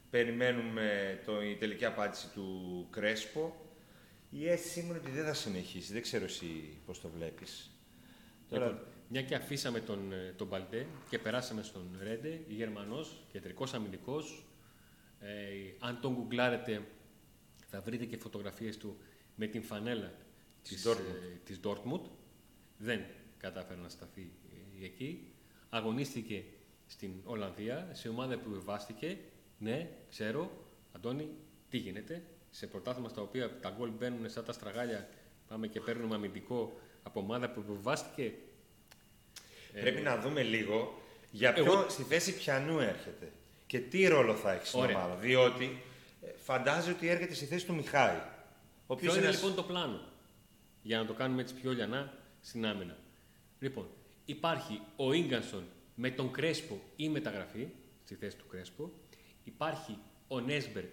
Περιμένουμε 0.10 1.20
το, 1.26 1.42
η 1.42 1.56
τελική 1.56 1.86
απάντηση 1.86 2.28
του 2.34 2.88
Κρέσπο. 2.92 3.61
Η 4.34 4.48
αίσθησή 4.50 4.82
μου 4.82 4.90
είναι 4.90 4.98
ότι 4.98 5.12
δεν 5.12 5.26
θα 5.26 5.34
συνεχίσει. 5.34 5.94
Δεν 5.94 6.02
ξέρω 6.02 6.24
εσύ 6.24 6.78
πώς 6.86 7.02
το 7.02 7.10
βλέπεις. 7.10 7.76
Λοιπόν, 8.50 8.80
μια 9.08 9.22
και 9.22 9.36
αφήσαμε 9.36 9.80
τον, 9.80 10.12
ε, 10.12 10.34
τον 10.38 10.48
Μπαλτέ 10.48 10.88
και 11.10 11.20
περάσαμε 11.20 11.64
στον 11.64 11.98
Ρέντε, 12.02 12.42
Γερμανός, 12.48 13.24
κεντρικός 13.32 13.74
αμυντικός. 13.74 14.46
Ε, 15.20 15.28
αν 15.80 16.00
τον 16.02 16.14
γκουγκλάρετε 16.14 16.88
θα 17.68 17.82
βρείτε 17.82 18.06
και 18.06 18.18
φωτογραφίες 18.18 18.78
του 18.78 18.98
με 19.36 19.48
την 19.48 19.64
φανέλα 19.64 20.14
της, 20.64 20.88
Dortmund. 20.88 21.32
ε, 21.34 21.38
της 21.44 21.60
Dortmund. 21.64 22.02
Δεν 22.78 23.02
κατάφερε 23.38 23.80
να 23.82 23.90
σταθεί 23.90 24.32
ε, 24.82 24.86
εκεί. 24.86 25.34
Αγωνίστηκε 25.70 26.44
στην 26.86 27.12
Ολλανδία, 27.24 27.90
σε 27.94 28.10
ομάδα 28.10 28.38
που 28.38 28.50
βεβάστηκε. 28.50 29.18
Ναι, 29.58 29.90
ξέρω, 30.10 30.66
Αντώνη, 30.92 31.30
τι 31.70 31.78
γίνεται; 31.78 32.24
Σε 32.52 32.68
πρωτάθλημα 32.68 33.10
στα 33.10 33.22
οποία 33.22 33.60
τα 33.60 33.74
γκολ 33.78 33.90
μπαίνουν 33.90 34.30
σαν 34.30 34.46
τα 34.46 34.52
στραγάλια, 34.52 35.10
πάμε 35.48 35.68
και 35.68 35.80
παίρνουμε 35.80 36.16
αμυντικό 36.16 36.80
από 37.04 37.20
ομάδα 37.20 37.50
που 37.50 37.64
βεβάστηκε. 37.68 38.34
Πρέπει 39.74 40.02
να 40.02 40.18
δούμε 40.18 40.44
λίγο 40.44 41.02
για 41.32 41.54
ποιο, 41.54 41.64
εγώ- 41.64 41.90
στη 41.90 42.04
θέση 42.04 42.36
πιανού 42.38 42.80
έρχεται 42.80 43.32
και 43.68 43.80
τι 43.80 44.08
ρόλο 44.08 44.36
θα 44.36 44.52
έχει 44.52 44.68
στην 44.68 44.80
Ωραία. 44.80 44.96
ομάδα. 44.98 45.16
Διότι 45.16 45.82
ε, 46.22 46.28
φαντάζει 46.44 46.90
ότι 46.92 47.08
έρχεται 47.08 47.34
στη 47.34 47.46
θέση 47.46 47.66
του 47.66 47.74
Μιχάη. 47.76 48.16
Ο 48.88 48.94
οποίος 48.94 49.12
Ποιο 49.12 49.20
είναι 49.22 49.30
ένας- 49.30 49.42
λοιπόν 49.42 49.56
το 49.56 49.64
πλάνο, 49.64 50.02
για 50.82 50.98
να 50.98 51.06
το 51.06 51.14
κάνουμε 51.14 51.42
έτσι 51.42 51.54
πιο 51.54 51.72
λιανά 51.72 52.14
στην 52.42 52.66
άμυνα. 52.66 52.98
Λοιπόν, 53.60 53.88
υπάρχει 54.26 54.82
ο 54.96 55.14
γκανσον 55.16 55.64
με 55.96 56.10
τον 56.12 56.32
Κρέσπο 56.32 56.80
ή 56.96 57.10
μεταγραφή, 57.10 57.68
στη 58.06 58.16
θέση 58.16 58.36
του 58.36 58.48
Κρέσπο. 58.48 58.92
Υπάρχει 59.44 59.98
ο 60.28 60.40
Νέσμπεργκ 60.40 60.88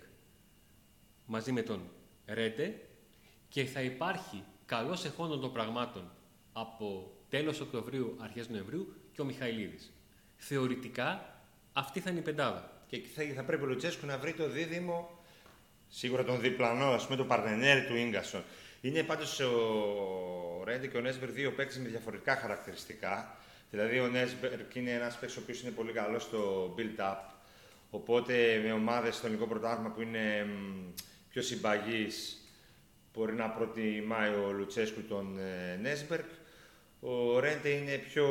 μαζί 1.29 1.53
με 1.53 1.63
τον 1.63 1.81
Ρέντε 2.27 2.81
και 3.49 3.65
θα 3.65 3.81
υπάρχει 3.81 4.45
καλός 4.67 5.05
εχόντων 5.05 5.41
των 5.41 5.53
πραγμάτων 5.53 6.11
από 6.53 7.13
τέλος 7.29 7.61
Οκτωβρίου, 7.61 8.17
αρχές 8.21 8.49
Νοεμβρίου 8.49 8.95
και 9.13 9.21
ο 9.21 9.25
Μιχαηλίδης. 9.25 9.93
Θεωρητικά 10.37 11.41
αυτή 11.73 12.01
θα 12.01 12.11
είναι 12.11 12.19
η 12.19 12.23
πεντάδα. 12.23 12.83
Και 12.87 12.97
εκεί 12.97 13.09
θα, 13.09 13.23
θα 13.35 13.43
πρέπει 13.43 13.63
ο 13.63 13.67
Λουτσέσκου 13.67 14.07
να 14.07 14.19
βρει 14.19 14.35
το 14.35 14.49
δίδυμο, 14.49 15.19
σίγουρα 15.89 16.25
τον 16.25 16.41
διπλανό, 16.41 16.85
ας 16.85 17.05
πούμε, 17.05 17.17
τον 17.17 17.27
παρτενέρ 17.27 17.87
του 17.87 17.95
γκασον. 18.09 18.43
Είναι 18.81 19.03
πάντως 19.03 19.41
ο 19.41 20.63
Ρέντε 20.65 20.87
και 20.87 20.97
ο 20.97 21.01
Νέσμπερ 21.01 21.31
δύο 21.31 21.53
παίκτες 21.53 21.79
με 21.79 21.89
διαφορετικά 21.89 22.37
χαρακτηριστικά. 22.37 23.37
Δηλαδή, 23.71 24.01
ο 24.01 24.09
Νέσμπερ 24.09 24.53
είναι 24.75 24.91
ένας 24.91 25.19
παίκτης 25.19 25.37
ο 25.37 25.41
οποίος 25.41 25.63
είναι 25.63 25.71
πολύ 25.71 25.93
καλός 25.93 26.23
στο 26.23 26.75
build-up. 26.79 27.17
Οπότε, 27.91 28.61
με 28.65 28.73
ομάδες 28.73 29.15
στο 29.15 29.27
ελληνικό 29.27 29.49
πρωτάθλημα 29.49 29.91
που 29.91 30.01
είναι 30.01 30.45
μ, 30.45 30.93
πιο 31.39 31.47
συμπαγεί, 31.47 32.07
μπορεί 33.15 33.35
να 33.35 33.51
προτιμάει 33.51 34.31
ο 34.31 34.53
Λουτσέσκου 34.53 35.03
τον 35.03 35.39
ε, 35.39 35.77
Νέσμπερκ. 35.83 36.27
Ο 37.01 37.39
Ρέντε 37.39 37.69
είναι 37.69 37.97
πιο 37.97 38.27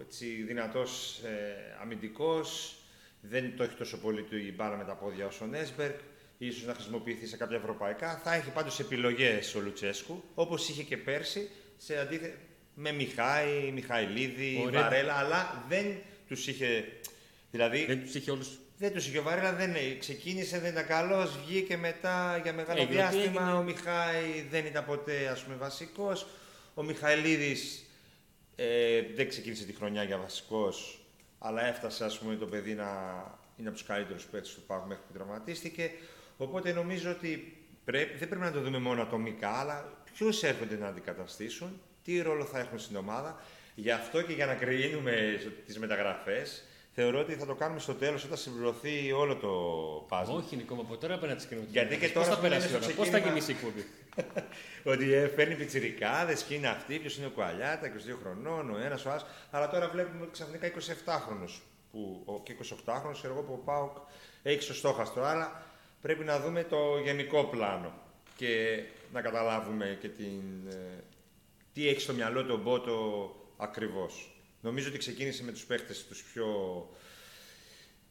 έτσι, 0.00 0.26
δυνατός 0.26 1.18
ε, 1.24 1.76
αμυντικός, 1.82 2.76
δεν 3.20 3.56
το 3.56 3.62
έχει 3.62 3.74
τόσο 3.74 3.98
πολύ 3.98 4.22
του 4.22 4.36
η 4.36 4.52
μπάλα 4.56 4.76
με 4.76 4.84
τα 4.84 4.94
πόδια 4.94 5.26
όσο 5.26 5.44
ο 5.44 5.48
Νέσμπερκ, 5.48 5.98
ίσως 6.38 6.64
να 6.64 6.74
χρησιμοποιηθεί 6.74 7.26
σε 7.26 7.36
κάποια 7.36 7.56
ευρωπαϊκά. 7.56 8.20
Θα 8.24 8.34
έχει 8.34 8.50
πάντως 8.50 8.80
επιλογές 8.80 9.54
ο 9.54 9.60
Λουτσέσκου, 9.60 10.22
όπως 10.34 10.68
είχε 10.68 10.82
και 10.82 10.96
πέρσι, 10.96 11.50
σε 11.76 11.98
αντίθεση 11.98 12.34
με 12.74 12.92
Μιχάη, 12.92 13.70
Μιχαηλίδη, 13.72 14.62
Ωραία. 14.66 14.82
Βαρέλα, 14.82 15.14
αλλά 15.14 15.64
δεν 15.68 15.86
τους 16.28 16.46
είχε... 16.46 16.84
Δηλαδή, 17.50 17.84
Δεν 17.84 18.02
τους 18.02 18.14
είχε 18.14 18.30
όλους 18.30 18.59
δεν 18.80 18.92
τους 18.92 19.06
είχε. 19.06 19.18
Ο 19.18 19.22
Βαρέλα 19.22 19.52
δεν 19.52 19.70
είναι. 19.70 19.96
Ξεκίνησε, 19.98 20.58
δεν 20.58 20.70
ήταν 20.72 20.86
καλός, 20.86 21.38
βγήκε 21.46 21.76
μετά 21.76 22.40
για 22.42 22.52
μεγάλο 22.52 22.80
Έγινε, 22.80 22.94
διάστημα. 22.94 23.22
έγινε. 23.42 23.52
Ο 23.52 23.62
Μιχάη 23.62 24.46
δεν 24.50 24.66
ήταν 24.66 24.84
ποτέ 24.84 25.28
ας 25.28 25.42
πούμε 25.42 25.56
βασικός. 25.56 26.26
Ο 26.74 26.82
Μιχαηλίδης 26.82 27.84
ε, 28.56 29.02
δεν 29.14 29.28
ξεκίνησε 29.28 29.64
τη 29.64 29.72
χρονιά 29.72 30.02
για 30.02 30.18
βασικός, 30.18 31.04
αλλά 31.38 31.66
έφτασε 31.66 32.04
ας 32.04 32.18
πούμε 32.18 32.34
το 32.36 32.46
παιδί 32.46 32.74
να 32.74 32.88
είναι 33.56 33.68
από 33.68 33.76
τους 33.76 33.86
καλύτερους 33.86 34.24
παίκτες 34.24 34.54
του 34.54 34.62
Πάγου 34.66 34.86
μέχρι 34.86 35.02
που 35.06 35.12
τραυματίστηκε. 35.12 35.90
Οπότε 36.36 36.72
νομίζω 36.72 37.10
ότι 37.10 37.56
πρέπει, 37.84 38.18
δεν 38.18 38.28
πρέπει 38.28 38.44
να 38.44 38.52
το 38.52 38.60
δούμε 38.60 38.78
μόνο 38.78 39.02
ατομικά, 39.02 39.50
αλλά 39.50 40.02
ποιου 40.12 40.28
έρχονται 40.42 40.76
να 40.76 40.86
αντικαταστήσουν, 40.86 41.80
τι 42.04 42.20
ρόλο 42.20 42.44
θα 42.44 42.58
έχουν 42.58 42.78
στην 42.78 42.96
ομάδα. 42.96 43.42
Γι' 43.74 43.90
αυτό 43.90 44.22
και 44.22 44.32
για 44.32 44.46
να 44.46 44.54
κρίνουμε 44.54 45.40
τις 45.66 45.78
μεταγραφές, 45.78 46.64
θεωρώ 46.92 47.18
ότι 47.20 47.32
θα 47.34 47.46
το 47.46 47.54
κάνουμε 47.54 47.80
στο 47.80 47.94
τέλος 47.94 48.24
όταν 48.24 48.36
συμπληρωθεί 48.38 49.12
όλο 49.12 49.36
το 49.36 49.50
puzzle. 50.10 50.34
Όχι, 50.36 50.56
Νικό, 50.56 50.74
μου, 50.74 50.80
από 50.80 50.96
τώρα 50.96 51.18
πέρα 51.18 51.34
τις 51.34 51.46
κοινότητες. 51.46 51.72
Γιατί 51.74 51.96
και 51.96 52.04
Πώς 52.06 52.12
τώρα 52.12 52.26
θα 52.26 52.34
που 52.34 52.40
περάσει 52.42 52.66
η 52.66 52.70
είναι 52.70 52.78
στο 52.82 52.86
ώρα, 52.86 52.96
πώς 52.96 53.08
θα 53.08 53.18
ξεκίνημα- 53.18 53.28
γεμίσει 53.46 53.52
η 53.52 53.54
εκπομπή; 53.54 53.86
ότι 54.94 55.12
ε, 55.14 55.26
παίρνει 55.26 55.54
πιτσιρικάδες, 55.54 56.44
ποιοι 56.44 56.56
είναι 56.60 56.68
αυτοί, 56.68 56.98
ποιος 56.98 57.16
είναι 57.16 57.26
ο 57.26 57.30
Κουαλιάτα, 57.30 57.86
22 57.88 58.16
χρονών, 58.22 58.70
ο 58.70 58.78
ένας, 58.78 59.04
ο 59.04 59.10
άλλος. 59.10 59.24
Αλλά 59.50 59.68
τώρα 59.70 59.88
βλέπουμε 59.88 60.28
ξαφνικά 60.32 60.66
27χρονου. 60.66 61.48
Που, 61.92 62.22
ο- 62.24 62.40
και 62.42 62.52
28χρονου, 62.52 63.12
ξέρω 63.12 63.32
εγώ, 63.32 63.42
που 63.42 63.52
ο 63.52 63.62
Πάουκ 63.64 63.96
έχει 64.42 64.62
στο 64.62 64.74
στόχαστρο. 64.74 65.24
Αλλά 65.24 65.62
πρέπει 66.00 66.24
να 66.24 66.40
δούμε 66.40 66.64
το 66.64 66.98
γενικό 67.04 67.44
πλάνο 67.44 67.92
και 68.36 68.82
να 69.12 69.20
καταλάβουμε 69.20 69.98
και 70.00 70.08
την, 70.08 70.42
ε, 70.70 71.04
τι 71.72 71.88
έχει 71.88 72.00
στο 72.00 72.12
μυαλό 72.12 72.44
του 72.44 72.54
ο 72.58 72.62
Μπότο 72.62 73.30
ακριβώς. 73.56 74.34
Νομίζω 74.60 74.88
ότι 74.88 74.98
ξεκίνησε 74.98 75.42
με 75.42 75.52
τους 75.52 75.64
παίχτες 75.64 76.06
τους 76.06 76.22
πιο 76.22 76.46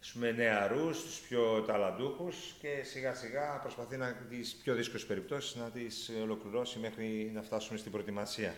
ας 0.01 0.12
πούμε, 0.12 0.32
νεαρούς, 0.32 1.03
τους 1.03 1.20
πιο 1.20 1.62
ταλαντούχους 1.62 2.56
και 2.60 2.84
σιγά 2.84 3.15
σιγά 3.15 3.60
προσπαθεί 3.60 3.98
να 3.98 4.13
τις 4.13 4.56
πιο 4.56 4.75
δύσκολες 4.75 5.06
περιπτώσεις 5.06 5.56
να 5.56 5.70
τις 5.70 6.12
ολοκληρώσει 6.22 6.79
μέχρι 6.79 7.32
να 7.34 7.41
φτάσουμε 7.41 7.77
στην 7.77 7.91
προετοιμασία. 7.91 8.56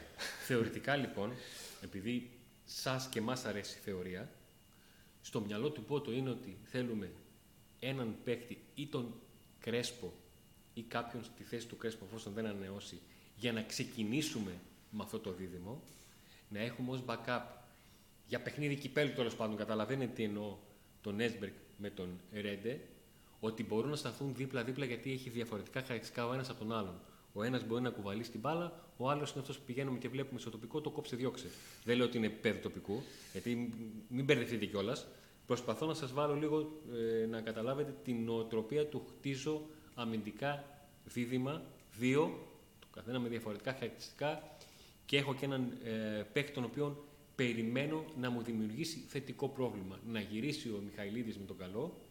Θεωρητικά 0.47 0.95
λοιπόν, 0.95 1.33
επειδή 1.81 2.29
σας 2.65 3.07
και 3.07 3.21
μας 3.21 3.45
αρέσει 3.45 3.77
η 3.77 3.81
θεωρία, 3.81 4.29
στο 5.21 5.41
μυαλό 5.41 5.69
του 5.69 5.83
Πότο 5.83 6.11
είναι 6.11 6.29
ότι 6.29 6.57
θέλουμε 6.63 7.11
έναν 7.79 8.15
παίκτη 8.23 8.63
ή 8.75 8.87
τον 8.87 9.13
Κρέσπο 9.59 10.13
ή 10.73 10.81
κάποιον 10.81 11.23
στη 11.23 11.43
θέση 11.43 11.67
του 11.67 11.77
Κρέσπο 11.77 12.05
εφόσον 12.07 12.33
δεν 12.33 12.45
ανανεώσει 12.45 13.01
για 13.35 13.51
να 13.51 13.61
ξεκινήσουμε 13.61 14.51
με 14.89 15.03
αυτό 15.03 15.19
το 15.19 15.31
δίδυμο, 15.31 15.81
να 16.49 16.59
έχουμε 16.59 16.91
ως 16.91 17.03
backup 17.05 17.41
για 18.31 18.41
παιχνίδι 18.41 18.75
κυπέλου 18.75 19.13
τέλος 19.13 19.35
πάντων, 19.35 19.57
καταλαβαίνετε 19.57 20.11
τι 20.13 20.23
εννοώ 20.23 20.57
τον 21.01 21.19
Έσμπεργκ 21.19 21.51
με 21.77 21.89
τον 21.89 22.19
Ρέντε, 22.33 22.79
ότι 23.39 23.63
μπορούν 23.63 23.89
να 23.89 23.95
σταθούν 23.95 24.33
δίπλα-δίπλα 24.35 24.85
γιατί 24.85 25.11
έχει 25.11 25.29
διαφορετικά 25.29 25.79
χαρακτηριστικά 25.79 26.27
ο 26.27 26.33
ένας 26.33 26.49
από 26.49 26.59
τον 26.59 26.73
άλλον. 26.73 26.99
Ο 27.33 27.43
ένας 27.43 27.65
μπορεί 27.65 27.81
να 27.81 27.89
κουβαλήσει 27.89 28.31
την 28.31 28.39
μπάλα, 28.39 28.83
ο 28.97 29.09
άλλος 29.09 29.31
είναι 29.31 29.39
αυτός 29.39 29.57
που 29.57 29.63
πηγαίνουμε 29.65 29.97
και 29.97 30.09
βλέπουμε 30.09 30.39
στο 30.39 30.49
τοπικό, 30.49 30.81
το 30.81 30.89
κόψε 30.89 31.15
διώξε. 31.15 31.47
Δεν 31.83 31.97
λέω 31.97 32.05
ότι 32.05 32.17
είναι 32.17 32.29
παιδό 32.29 32.59
τοπικού, 32.59 33.01
γιατί 33.31 33.55
μ- 33.55 33.73
μην 34.07 34.25
μπερδευτείτε 34.25 34.65
κιόλας. 34.65 35.07
Προσπαθώ 35.45 35.85
να 35.85 35.93
σας 35.93 36.13
βάλω 36.13 36.35
λίγο 36.35 36.81
ε, 37.21 37.25
να 37.25 37.41
καταλάβετε 37.41 37.95
την 38.03 38.23
νοοτροπία 38.23 38.85
του 38.85 39.05
χτίζω 39.07 39.61
αμυντικά 39.95 40.63
δίδυμα, 41.05 41.63
δύο, 41.99 42.47
το 42.79 42.87
καθένα 42.95 43.19
με 43.19 43.29
διαφορετικά 43.29 43.73
χαρακτηριστικά 43.73 44.57
και 45.05 45.17
έχω 45.17 45.35
και 45.35 45.45
έναν 45.45 45.77
ε, 45.83 46.23
παίκτη 46.33 46.51
τον 46.51 46.63
οποίο 46.63 47.05
περιμένω 47.35 48.05
να 48.19 48.29
μου 48.29 48.41
δημιουργήσει 48.41 49.03
θετικό 49.07 49.47
πρόβλημα. 49.49 49.99
Να 50.07 50.19
γυρίσει 50.19 50.67
ο 50.69 50.81
Μιχαηλίδης 50.85 51.37
με 51.37 51.45
τον 51.45 51.57
καλό, 51.57 52.01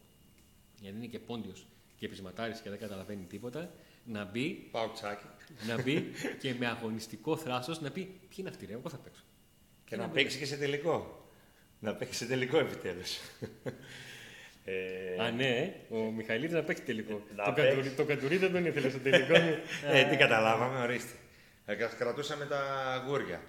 γιατί 0.81 0.97
είναι 0.97 1.07
και 1.07 1.19
πόντιος 1.19 1.67
και 1.97 2.09
πεισματάρης 2.09 2.61
και 2.61 2.71
δεν 2.71 2.79
καταλαβαίνει 2.79 3.25
τίποτα, 3.25 3.73
να 4.05 4.25
μπει, 4.25 4.69
Πάω 4.71 4.91
τσάκι. 4.93 5.25
να 5.67 5.83
μπει 5.83 6.05
και 6.41 6.55
με 6.59 6.67
αγωνιστικό 6.67 7.37
θράσος 7.37 7.81
να 7.81 7.91
πει 7.91 8.01
ποιοι 8.01 8.37
είναι 8.37 8.49
αυτοί 8.49 8.67
ρε, 8.67 8.73
εγώ 8.73 8.89
θα 8.89 8.97
παίξω. 8.97 9.23
Και 9.85 9.97
να 9.97 10.09
παίξει 10.09 10.39
και 10.39 10.47
σε 10.47 10.57
τελικό. 10.57 11.25
Να 11.81 11.95
παίξει 11.95 12.15
σε 12.19 12.27
τελικό 12.27 12.59
επιτέλους. 12.59 13.17
ε, 14.65 15.23
Α, 15.23 15.31
ναι, 15.31 15.75
ο 15.91 15.97
Μιχαηλίδης 15.97 16.55
να 16.55 16.63
παίξει 16.63 16.83
τελικό. 16.83 17.23
Να 17.37 17.45
το, 17.45 17.53
παίξει. 17.53 17.71
κατουρί, 17.77 17.95
το 17.95 18.05
κατουρί 18.05 18.37
δεν 18.37 18.53
τον 18.53 18.67
ήθελε 18.67 18.89
στο 18.89 18.99
τελικό. 18.99 19.35
ε, 19.87 20.05
τι 20.11 20.17
καταλάβαμε, 20.17 20.79
ορίστε. 20.81 21.13
Ε, 21.67 21.75
κα- 21.75 21.87
κρατούσαμε 21.99 22.45
τα 22.47 22.61
γούρια. 23.09 23.43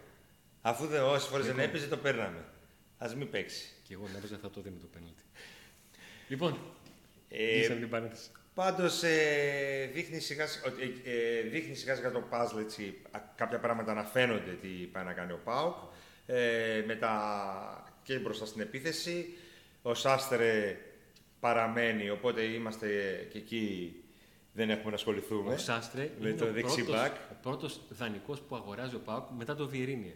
Αφού 0.61 0.85
δεν, 0.85 1.01
όσες 1.01 1.27
φορές 1.29 1.45
δεν 1.45 1.59
έπαιζε, 1.59 1.87
το 1.87 1.97
παίρναμε. 1.97 2.45
Ας 2.97 3.15
μην 3.15 3.29
παίξει. 3.29 3.65
και 3.87 3.93
εγώ 3.93 4.07
νόμιζα 4.13 4.37
θα 4.41 4.49
το 4.49 4.61
δίνω 4.61 4.77
το 4.81 4.87
πέναλτι. 4.93 5.23
Λοιπόν, 6.27 6.57
Ε, 7.29 7.51
κλείσαμε 7.53 7.79
την 7.79 7.89
παρένθεση. 7.89 8.29
Πάντως 8.53 9.03
ε, 9.03 9.89
δείχνει 9.93 10.19
σιγά, 10.19 10.47
σι- 10.47 10.65
ότι, 10.65 11.01
ε, 11.05 11.37
ε, 11.37 11.41
δείχνει 11.41 11.75
σιγά 11.75 11.95
σιγά 11.95 12.11
το 12.11 12.23
puzzle 12.31 12.59
έτσι, 12.59 12.97
α, 13.11 13.19
κάποια 13.35 13.59
πράγματα 13.59 13.93
να 13.93 14.03
φαίνονται 14.03 14.51
τι 14.61 14.67
πάει 14.67 15.03
να 15.03 15.13
κάνει 15.13 15.31
ο 15.31 15.39
ΠΑΟΚ 15.43 15.75
ε, 16.25 16.83
μετά 16.85 17.93
και 18.03 18.17
μπροστά 18.19 18.45
στην 18.45 18.61
επίθεση 18.61 19.33
ο 19.81 19.93
Σάστρε 19.93 20.77
παραμένει 21.39 22.09
οπότε 22.09 22.41
είμαστε 22.41 22.87
και 23.31 23.37
εκεί 23.37 23.95
δεν 24.53 24.69
έχουμε 24.69 24.89
να 24.89 24.95
ασχοληθούμε 24.95 25.53
Ο 25.53 25.57
Σάστρε 25.57 26.09
με 26.19 26.29
είναι 26.29 26.37
το 26.37 26.45
ο 26.45 26.51
δεξί 26.51 26.83
πρώτος, 26.83 27.01
back. 27.01 27.11
ο 27.31 27.35
πρώτος 27.41 27.81
δανεικός 27.89 28.39
που 28.41 28.55
αγοράζει 28.55 28.95
ο 28.95 28.99
ΠΑΟΚ 29.05 29.29
μετά 29.37 29.55
το 29.55 29.67
Βιερίνια. 29.67 30.13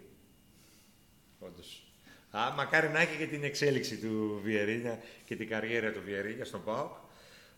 Όντως. 1.39 1.83
Α, 2.31 2.51
μακάρι 2.55 2.87
να 2.89 2.99
έχει 2.99 3.17
και 3.17 3.25
την 3.27 3.43
εξέλιξη 3.43 3.97
του 3.97 4.39
Βιερίνια 4.43 4.99
και 5.25 5.35
την 5.35 5.47
καριέρα 5.47 5.91
του 5.91 6.01
Βιερίνια 6.05 6.45
στον 6.45 6.63
ΠΑΟΚ, 6.63 6.91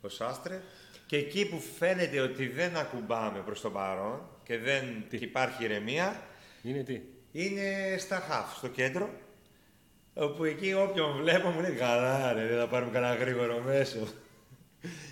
ο 0.01 0.09
Σάστρε. 0.09 0.61
Και 1.05 1.17
εκεί 1.17 1.49
που 1.49 1.59
φαίνεται 1.59 2.19
ότι 2.19 2.47
δεν 2.47 2.77
ακουμπάμε 2.77 3.39
προς 3.39 3.61
το 3.61 3.69
παρόν 3.69 4.21
και 4.43 4.57
δεν 4.57 5.03
Τι; 5.09 5.17
και 5.17 5.25
υπάρχει 5.25 5.63
ηρεμία, 5.63 6.23
Είναι 6.61 6.83
τι; 6.83 7.01
είναι 7.31 7.95
στα 7.97 8.19
χαφ, 8.19 8.57
στο 8.57 8.67
κέντρο. 8.67 9.09
Όπου 10.13 10.43
εκεί 10.43 10.73
όποιον 10.73 11.17
βλέπω 11.17 11.49
μου 11.49 11.59
λέει 11.61 11.75
καλά 11.75 12.33
ρε, 12.33 12.47
δεν 12.47 12.57
θα 12.57 12.67
πάρουμε 12.67 12.91
κανένα 12.91 13.15
γρήγορο 13.15 13.61
μέσο. 13.61 14.07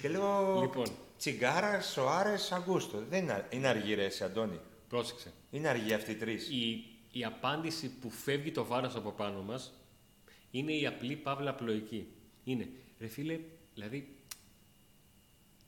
και 0.02 0.10
λέω 0.10 0.60
Λοιπόν. 0.62 0.86
Τσιγκάρα, 1.18 1.82
Σοάρες, 1.82 2.52
Αγκούστο. 2.52 3.04
Δεν 3.10 3.24
είναι, 3.24 3.34
α- 3.34 3.46
είναι 3.50 3.68
αργή 3.68 3.94
ρε 3.94 4.06
εσύ, 4.06 4.24
Αντώνη. 4.24 4.60
Πρόσεξε. 4.90 5.32
Είναι 5.52 5.68
αργή 5.68 5.94
αυτοί 5.94 6.12
οι 6.12 6.16
τρεις. 6.16 6.50
Η, 6.50 6.84
η 7.18 7.26
απάντηση 7.26 7.90
που 7.90 8.10
φεύγει 8.10 8.52
το 8.52 8.66
βάρος 8.66 8.96
από 8.96 9.12
πάνω 9.12 9.42
μας 9.42 9.74
είναι 10.52 10.74
η 10.74 10.88
απλή 10.88 11.16
παύλα 11.16 11.50
απλοϊκή. 11.50 12.08
Είναι, 12.44 12.70
ρε 13.00 13.08
φίλε, 13.08 13.40
δηλαδή, 13.74 14.18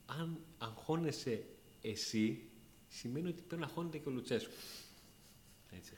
αν 0.05 0.39
αγχώνεσαι 0.57 1.43
εσύ, 1.81 2.49
σημαίνει 2.87 3.27
ότι 3.27 3.41
πρέπει 3.41 3.61
να 3.61 3.67
αγχώνεται 3.67 3.97
και 3.97 4.09
ο 4.09 4.11
Λουτσέσκου. 4.11 4.51
Έτσι. 5.71 5.93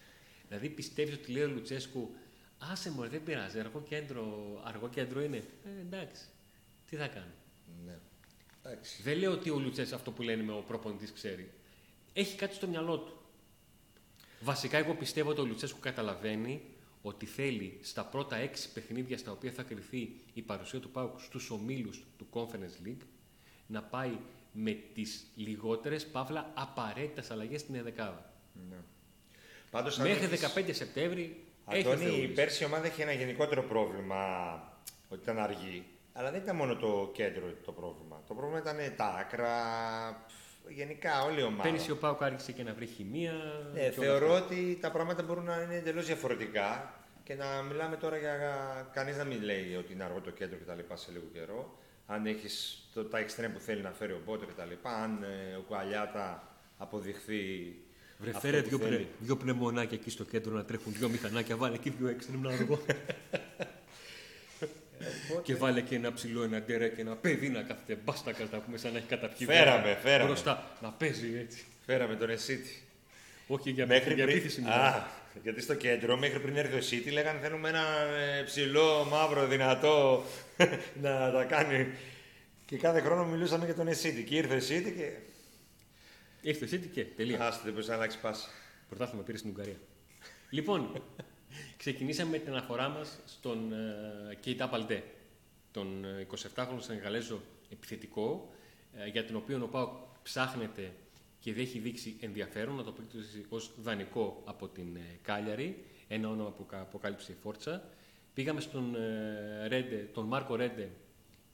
Δηλαδή 0.48 0.70
πιστεύεις 0.70 1.14
ότι 1.14 1.32
λέει 1.32 1.44
ο 1.44 1.48
Λουτσέσκου, 1.48 2.16
άσε 2.58 2.92
μωρέ, 2.92 3.10
δεν 3.10 3.24
πειράζει, 3.24 3.60
αργό 3.60 3.82
κέντρο, 3.82 4.62
αργό 4.64 4.90
κέντρο 4.90 5.22
είναι. 5.22 5.38
Ε, 5.38 5.80
εντάξει, 5.80 6.26
τι 6.90 6.96
θα 6.96 7.08
κάνω; 7.08 7.34
Ναι. 7.86 8.00
Εντάξει. 8.64 9.02
Δεν 9.02 9.18
λέω 9.18 9.32
ότι 9.32 9.50
ο 9.50 9.60
Λουτσέσκου 9.60 9.96
αυτό 9.96 10.12
που 10.12 10.22
λένε 10.22 10.44
με 10.44 10.52
ο 10.52 10.62
προπονητής 10.68 11.12
ξέρει. 11.12 11.52
Έχει 12.14 12.36
κάτι 12.36 12.56
στο 12.56 12.68
μυαλό 12.68 13.00
του. 13.00 13.19
Βασικά, 14.42 14.78
εγώ 14.78 14.94
πιστεύω 14.94 15.30
ότι 15.30 15.42
ο 15.42 15.46
Λουτσέσκου 15.46 15.80
καταλαβαίνει 15.80 16.62
ότι 17.02 17.26
θέλει 17.26 17.80
στα 17.82 18.04
πρώτα 18.06 18.36
έξι 18.36 18.72
παιχνίδια 18.72 19.18
στα 19.18 19.32
οποία 19.32 19.52
θα 19.52 19.64
κρυθεί 19.64 20.12
η 20.34 20.42
παρουσία 20.42 20.80
του 20.80 20.90
Πάουκ 20.90 21.20
στους 21.20 21.50
ομίλους 21.50 22.04
του 22.18 22.28
Conference 22.34 22.88
League 22.88 23.02
να 23.68 23.82
πάει 23.84 24.18
με 24.52 24.72
τις 24.94 25.26
λιγότερες, 25.36 26.08
παύλα, 26.08 26.52
απαραίτητες 26.54 27.32
αλλαγές 27.32 27.62
στην 27.62 27.76
εδεκάδα. 27.76 28.34
Ναι. 28.70 28.76
Πάντως, 29.72 30.00
αν 30.00 30.08
Μέχρι 30.08 30.24
έχεις- 30.26 30.40
15 30.54 30.74
Σεπτέμβρη 30.74 31.44
έχει 31.70 31.88
ο 31.88 31.92
Αντώνη, 31.92 32.10
Θεούλης. 32.10 32.36
πέρσι 32.36 32.64
η 32.64 32.66
ομάδα 32.66 32.88
είχε 32.88 33.02
ένα 33.02 33.12
γενικότερο 33.14 33.64
πρόβλημα 33.64 34.24
ότι 35.10 35.22
ήταν 35.22 35.40
αργή. 35.40 35.86
Αλλά 36.14 36.32
δεν 36.32 36.42
ήταν 36.42 36.56
μόνο 36.56 36.76
το 36.76 37.10
κέντρο 37.14 37.54
το 37.66 37.72
πρόβλημα. 37.72 38.24
Το 38.28 38.34
πρόβλημα 38.34 38.60
ήταν 38.60 38.96
τα 38.96 39.06
άκρα, 39.06 39.54
πφ, 40.28 40.34
γενικά 40.68 41.24
όλη 41.24 41.40
η 41.40 41.44
ομάδα. 41.44 41.64
Πέρυσι 41.64 41.92
ο 41.92 41.98
Πάουκ 41.98 42.24
άρχισε 42.24 42.52
και 42.52 42.64
να 42.64 42.74
βρει 42.74 42.86
χημεία. 42.86 43.34
Ναι, 43.74 43.80
και 43.80 44.00
όλα 44.00 44.08
θεωρώ 44.08 44.34
αυτά. 44.34 44.46
ότι 44.46 44.78
τα 44.82 44.92
πράγματα 44.92 45.24
μπορούν 45.24 45.44
να 45.44 45.62
είναι 45.62 45.76
εντελώς 45.76 46.06
διαφορετικά 46.06 46.94
και 47.24 47.36
να 47.36 47.62
μιλάμε 47.62 47.96
τώρα 47.96 48.18
για. 48.18 48.36
Κανείς 48.94 49.18
να 49.18 49.24
μην 49.24 49.42
λέει 49.42 49.76
ότι 49.76 49.94
είναι 49.94 50.04
αργό 50.04 50.22
το 50.22 50.32
κέντρο 50.32 50.58
κτλ. 50.58 50.94
σε 50.94 51.12
λίγο 51.12 51.26
καιρό. 51.34 51.78
Αν 52.06 52.26
έχεις 52.26 52.84
τα 53.12 53.18
εξτρέμ 53.18 53.52
που 53.54 53.60
θέλει 53.60 53.82
να 53.82 53.92
φέρει 53.92 54.12
ο 54.12 54.22
Μπότερ 54.26 54.48
κτλ. 54.48 54.88
Αν 54.88 55.24
ε, 55.24 55.56
ο 55.56 55.62
Κουαλιάτα 55.62 56.44
αποδειχθεί. 56.78 57.76
Βρε, 58.18 58.30
αυτό 58.30 58.40
φέρε 58.40 58.62
που 58.62 58.70
δύο, 58.70 58.78
θέλει. 58.78 58.96
πνε, 58.96 59.08
δύο 59.20 59.38
πνευμονάκια 59.38 59.98
εκεί 59.98 60.10
στο 60.10 60.24
κέντρο 60.24 60.56
να 60.56 60.66
τρέχουν 60.66 60.94
δύο 60.94 61.10
μηχανάκια. 61.10 61.56
Βάλε 61.56 61.76
εκεί 61.76 61.90
δύο 61.90 62.08
έξτρεμ 62.08 62.42
να 62.42 62.52
αργό. 62.52 62.80
και 65.44 65.56
βάλε 65.56 65.82
και 65.82 65.96
ένα 65.96 66.14
ψηλό, 66.14 66.44
ένα 66.44 66.60
ντερέ 66.62 66.88
και 66.90 67.02
ένα 67.02 67.16
παιδί 67.16 67.50
να 67.50 67.62
κάθεται 67.62 68.00
μπάστα 68.04 68.32
κατά 68.32 68.58
πούμε 68.58 68.78
σαν 68.78 68.92
να 68.92 68.98
έχει 68.98 69.08
καταπιεί. 69.08 69.48
Φέραμε, 69.48 69.82
βόλτα 69.84 70.00
φέραμε. 70.00 70.26
Μπροστά, 70.30 70.78
να 70.82 70.90
παίζει 70.92 71.38
έτσι. 71.40 71.64
Φέραμε 71.86 72.16
τον 72.16 72.30
Εσίτη. 72.30 72.82
Όχι 73.48 73.70
για, 73.70 73.86
Μέχρι 73.88 74.14
για 74.14 74.26
πριν- 74.26 74.38
επίθεση 74.38 74.62
μιλάω. 74.62 74.78
Α, 74.78 75.08
γιατί 75.44 75.62
στο 75.62 75.74
κέντρο, 75.76 76.18
μέχρι 76.18 76.40
πριν 76.40 76.56
έρθει 76.58 76.76
ο 76.76 76.80
City, 77.00 77.12
λέγανε 77.12 77.40
θέλουμε 77.40 77.70
ένα 77.70 77.84
ε, 78.40 78.44
ψηλό, 78.44 79.04
μαύρο, 79.12 79.48
δυνατό 79.48 80.24
να 81.02 81.32
τα 81.32 81.44
κάνει. 81.44 81.88
Και 82.66 82.78
κάθε 82.78 83.00
χρόνο 83.02 83.26
μιλούσαμε 83.26 83.66
για 83.66 83.76
τον 83.76 83.88
Εσίτη. 83.88 84.24
Και 84.24 84.36
ήρθε 84.36 84.54
ο 84.54 84.58
Εσίτη 84.58 84.92
και. 84.92 85.12
Ήρθε 86.42 86.66
εσύ 86.66 86.78
και 86.78 87.04
τελεία. 87.06 87.42
Άστο, 87.48 87.62
δεν 87.64 87.72
μπορούσε 87.74 87.90
να 87.92 87.96
αλλάξει 87.96 88.20
πάσα. 88.20 88.48
Πρωτάθλημα 88.90 89.24
πήρε 89.24 89.38
στην 89.38 89.50
Ουγγαρία. 89.50 89.76
λοιπόν, 90.50 91.02
ξεκινήσαμε 91.78 92.30
με 92.30 92.38
την 92.38 92.52
αναφορά 92.54 92.90
μας 92.90 93.20
στον 93.26 93.74
ε, 94.32 94.36
Κέιτα 94.40 94.68
Παλτέ, 94.70 95.04
τον 95.72 96.06
ε, 96.06 96.28
27χρονο 96.56 96.78
Σενεγαλέζο 96.80 97.42
επιθετικό, 97.70 98.54
ε, 98.94 99.08
για 99.08 99.26
τον 99.26 99.36
οποίο 99.36 99.64
ο 99.64 99.68
Πάοκ 99.68 99.92
ψάχνεται 100.24 100.94
και 101.40 101.54
δεν 101.54 101.62
έχει 101.64 101.80
δείξει 101.80 102.18
ενδιαφέρον 102.20 102.76
να 102.76 102.84
το 102.84 102.90
αποκτήσει 102.90 103.46
ως 103.50 103.72
δανεικό 103.82 104.42
από 104.46 104.68
την 104.68 104.96
ε, 104.96 105.20
Κάλιαρη, 105.22 105.86
ένα 106.08 106.30
όνομα 106.30 106.50
που 106.50 106.66
κα- 106.66 106.82
αποκάλυψε 106.82 107.32
η 107.32 107.36
Φόρτσα. 107.42 107.90
Πήγαμε 108.34 108.62
στον 108.62 108.96
ε, 108.96 109.68
Ρέντε, 109.68 110.10
τον 110.14 110.26
Μάρκο 110.26 110.56
Ρέντε, 110.56 110.90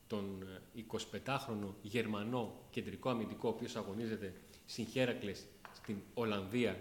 τον 0.08 0.48
ε, 0.76 0.82
25χρονο 0.92 1.74
Γερμανό 1.82 2.60
κεντρικό 2.70 3.10
αμυντικό, 3.10 3.50
ο 3.50 3.52
οποίος 3.52 3.76
αγωνίζεται 3.76 4.34
στην 4.66 4.86
Χέρακλες 4.88 5.46
στην 5.74 5.96
Ολλανδία 6.14 6.78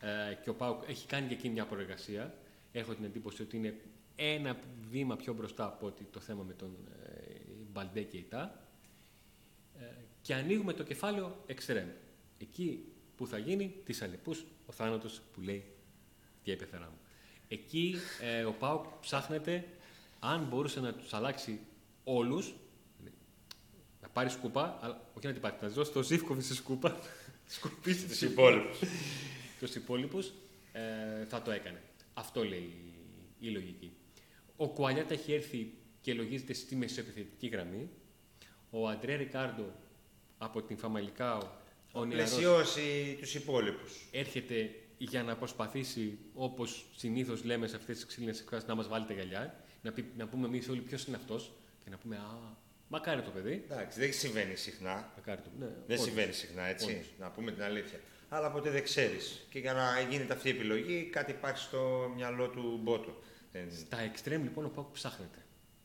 ε, 0.00 0.34
και 0.42 0.50
ο 0.50 0.54
Πάουκ 0.54 0.82
έχει 0.88 1.06
κάνει 1.06 1.28
και 1.28 1.34
εκείνη 1.34 1.52
μια 1.54 1.66
προεργασία. 1.66 2.34
Έχω 2.72 2.94
την 2.94 3.04
εντύπωση 3.04 3.42
ότι 3.42 3.56
είναι 3.56 3.74
ένα 4.16 4.56
βήμα 4.90 5.16
πιο 5.16 5.34
μπροστά 5.34 5.64
από 5.64 5.86
ότι 5.86 6.04
το 6.10 6.20
θέμα 6.20 6.42
με 6.42 6.52
τον 6.52 6.76
ε, 7.04 7.40
Μπαλντέ 7.72 8.02
και 8.02 8.16
Ιτά. 8.16 8.66
Ε, 9.78 9.84
και 10.22 10.34
ανοίγουμε 10.34 10.72
το 10.72 10.82
κεφάλαιο 10.82 11.42
εξτρέμ. 11.46 11.88
Εκεί 12.38 12.84
που 13.16 13.26
θα 13.26 13.38
γίνει 13.38 13.74
της 13.84 14.02
αλεπούς 14.02 14.44
ο 14.66 14.72
θάνατος 14.72 15.20
που 15.32 15.40
λέει 15.40 15.64
τι 16.42 16.50
έπεθερά 16.52 16.84
μου. 16.84 16.98
Εκεί 17.48 17.94
ε, 18.20 18.44
ο 18.44 18.52
Πάουκ 18.52 18.84
ψάχνεται 19.00 19.68
αν 20.18 20.44
μπορούσε 20.44 20.80
να 20.80 20.94
τους 20.94 21.14
αλλάξει 21.14 21.60
όλους 22.04 22.54
να 24.00 24.08
πάρει 24.08 24.30
σκούπα, 24.30 24.78
αλλά 24.80 25.10
όχι 25.14 25.26
να 25.26 25.32
την 25.32 25.42
πάρει, 25.42 25.56
να 25.60 25.66
της 25.66 25.76
δώσει 25.76 25.92
το 25.92 26.02
Ζήφκοβιτ 26.02 26.44
στη 26.44 26.54
σκούπα, 26.54 26.98
σκουπίσει 27.46 28.06
Τους 28.06 28.18
τους 28.18 28.30
υπόλοιπους. 28.30 28.78
τους 29.58 29.74
υπόλοιπους, 29.74 30.32
ε, 30.72 31.24
θα 31.24 31.42
το 31.42 31.50
έκανε. 31.50 31.82
Αυτό 32.14 32.44
λέει 32.44 32.74
η 33.38 33.48
λογική. 33.48 33.92
Ο 34.62 34.68
Κουαλιάτα 34.68 35.14
έχει 35.14 35.32
έρθει 35.32 35.72
και 36.00 36.14
λογίζεται 36.14 36.52
στη 36.52 36.76
μεσοεπιθετική 36.76 37.46
γραμμή. 37.46 37.90
Ο 38.70 38.88
Αντρέ 38.88 39.14
Ρικάρντο 39.14 39.72
από 40.38 40.62
την 40.62 40.76
Φαμαλικάο, 40.76 41.38
ο 41.92 42.04
νεαρός, 42.04 42.30
Πλαισιώσει 42.30 43.16
τους 43.20 43.34
υπόλοιπους. 43.34 44.08
έρχεται 44.10 44.70
για 44.98 45.22
να 45.22 45.36
προσπαθήσει, 45.36 46.18
όπως 46.34 46.86
συνήθως 46.96 47.44
λέμε 47.44 47.66
σε 47.66 47.76
αυτές 47.76 47.96
τις 47.96 48.06
ξύλινες 48.06 48.40
εκφράσεις, 48.40 48.68
να 48.68 48.74
μας 48.74 48.88
βάλει 48.88 49.06
τα 49.06 49.12
γυαλιά, 49.12 49.64
να, 49.82 49.92
πει, 49.92 50.04
να 50.16 50.26
πούμε 50.26 50.46
εμείς 50.46 50.68
όλοι 50.68 50.80
ποιος 50.80 51.04
είναι 51.04 51.16
αυτός 51.16 51.52
και 51.84 51.90
να 51.90 51.96
πούμε 51.96 52.16
«Α, 52.16 52.56
μακάρι 52.88 53.22
το 53.22 53.30
παιδί». 53.30 53.64
Εντάξει, 53.70 54.00
δεν 54.00 54.12
συμβαίνει 54.12 54.56
συχνά. 54.56 55.12
Μακάρι 55.16 55.40
το 55.40 55.50
ναι, 55.58 55.66
Δεν 55.66 55.76
όντως. 55.82 56.00
συμβαίνει 56.00 56.32
συχνά, 56.32 56.62
έτσι. 56.62 56.90
Όντως. 56.90 57.06
Να 57.18 57.30
πούμε 57.30 57.52
την 57.52 57.62
αλήθεια. 57.62 58.00
Αλλά 58.28 58.50
ποτέ 58.50 58.70
δεν 58.70 58.82
ξέρεις. 58.82 59.46
Και 59.50 59.58
για 59.58 59.72
να 59.72 60.00
γίνεται 60.10 60.32
αυτή 60.32 60.48
η 60.48 60.50
επιλογή, 60.50 61.02
κάτι 61.12 61.30
υπάρχει 61.30 61.62
στο 61.62 62.12
μυαλό 62.16 62.48
του 62.48 62.80
Μπότο. 62.82 63.22
Δεν- 63.52 63.72
Στα 63.86 64.00
εξτρέμ 64.00 64.42
λοιπόν 64.42 64.64
ο 64.64 64.68
Πάουκ 64.68 64.92
ψάχνεται. 64.92 65.38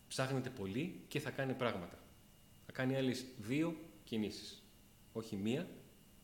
Ψάχνεται 0.07 0.49
πολύ 0.49 1.01
και 1.07 1.19
θα 1.19 1.29
κάνει 1.29 1.53
πράγματα. 1.53 1.99
Θα 2.65 2.71
κάνει 2.71 2.95
άλλες 2.95 3.25
δύο 3.37 3.75
κινήσεις. 4.03 4.63
Όχι 5.13 5.35
μία, 5.35 5.67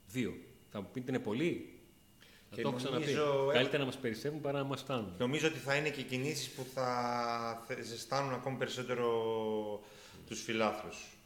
δύο. 0.08 0.34
Θα 0.71 0.82
μου 0.82 0.89
πείτε 0.93 1.12
είναι 1.12 1.19
πολύ; 1.19 1.77
Θα 2.49 2.56
Και 2.56 2.62
το 2.62 2.67
έχω 2.67 2.77
ξαναπεί. 2.77 3.01
νομίζω, 3.03 3.49
ε- 3.49 3.53
Καλύτερα 3.53 3.77
να 3.77 3.86
μας 3.86 3.97
περισσεύουν 3.97 4.41
παρά 4.41 4.58
να 4.58 4.63
μας 4.63 4.82
φτάνουν. 4.82 5.13
Νομίζω 5.17 5.47
ότι 5.47 5.58
θα 5.60 5.75
είναι 5.75 5.89
και 5.89 6.01
κινήσεις 6.01 6.49
που 6.49 6.65
θα 6.73 7.63
θε- 7.67 7.84
ζεστάνουν 7.86 8.34
ακόμη 8.34 8.58
περισσότερο 8.58 9.10
τους 10.27 10.41
φιλάθλους. 10.43 11.17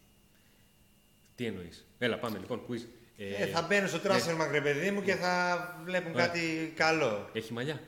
Τι 1.36 1.46
εννοείς; 1.46 1.86
Έλα 1.98 2.18
πάμε 2.20 2.38
λοιπόν. 2.38 2.62
Quiz. 2.70 2.82
Ε, 3.18 3.44
Ε, 3.44 3.46
θα 3.48 3.62
μπαίνουν 3.62 3.88
στο 3.90 4.00
τράσερ 4.00 4.36
μακρε 4.36 4.62
παιδί 4.62 4.92
μου 4.92 5.02
και 5.02 5.16
θα 5.16 5.58
βλέπουν 5.86 6.14
Ωραία. 6.14 6.28
κάτι 6.28 6.74
καλό. 6.76 7.30
Έχει 7.34 7.54
μαλλιά. 7.54 7.80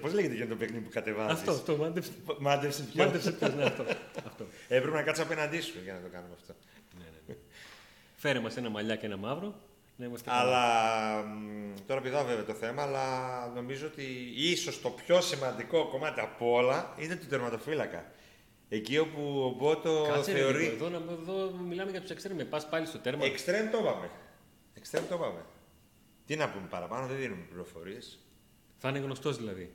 Πώς 0.00 0.12
λέγεται 0.12 0.34
για 0.34 0.48
το 0.48 0.54
παιχνίδι 0.56 0.84
που 0.84 0.90
κατεβάζεις; 0.92 1.38
αυτό, 1.38 1.50
αυτό. 1.50 1.76
Μάντεψε. 1.76 2.10
Μάντεψε 2.38 2.82
πιο. 2.82 3.04
Μάντεψε 3.04 3.32
ποιος, 3.32 3.54
ναι, 3.54 3.62
αυτό. 3.64 3.84
αυτό. 4.26 4.46
Έπρεπε 4.68 4.96
να 4.96 5.02
κάτσεις 5.02 5.24
απέναντί 5.24 5.60
σου 5.60 5.78
για 5.84 5.92
να 5.92 6.00
το 6.00 6.08
κάνουμε 6.12 6.34
αυτό. 6.34 6.54
Ναι, 6.98 7.04
ναι, 7.04 7.18
ναι. 7.26 7.34
Φέρε 8.16 8.40
μας 8.40 8.56
ένα 8.56 8.68
μαλλιά 8.68 8.96
και 8.96 9.06
ένα 9.06 9.16
μαύρο. 9.16 9.54
Να 9.96 10.04
είμαστε 10.04 10.30
καλά. 10.30 10.40
Αλλά 10.40 11.22
μ, 11.22 11.74
τώρα 11.86 12.00
πηδάω 12.00 12.24
βέβαια 12.24 12.44
το 12.44 12.54
θέμα, 12.54 12.82
αλλά 12.82 13.46
νομίζω 13.54 13.86
ότι 13.86 14.02
ίσως 14.36 14.80
το 14.80 14.90
πιο 14.90 15.20
σημαντικό 15.20 15.88
κομμάτι 15.88 16.20
από 16.20 16.52
όλα 16.52 16.94
είναι 16.98 17.16
του 17.16 17.26
τερματοφύλακα. 17.26 18.12
Εκεί 18.68 18.98
όπου 18.98 19.42
ο 19.44 19.50
Μπότο 19.58 20.06
Κάτσε 20.12 20.32
ρε, 20.32 20.38
θεωρεί. 20.38 20.62
λίγο, 20.62 20.74
εδώ, 20.74 20.88
να- 20.88 21.12
εδώ 21.12 21.50
μιλάμε 21.68 21.90
για 21.90 22.00
τους 22.00 22.10
εξτρέμ. 22.10 22.36
Πας 22.50 22.68
πάλι 22.68 22.86
στο 22.86 22.98
τέρμα. 22.98 23.24
Εξτρέμ 23.24 23.70
το 23.70 23.78
είπαμε. 23.78 24.10
Εξτρέμ 24.74 25.04
το 25.08 25.14
είπαμε. 25.14 25.44
Τι 26.26 26.36
να 26.36 26.48
πούμε 26.50 26.66
παραπάνω, 26.70 27.06
δεν 27.06 27.16
δίνουμε 27.16 27.42
πληροφορίες. 27.48 28.18
Θα 28.86 28.90
είναι 28.92 28.98
γνωστός 28.98 29.36
δηλαδή. 29.36 29.72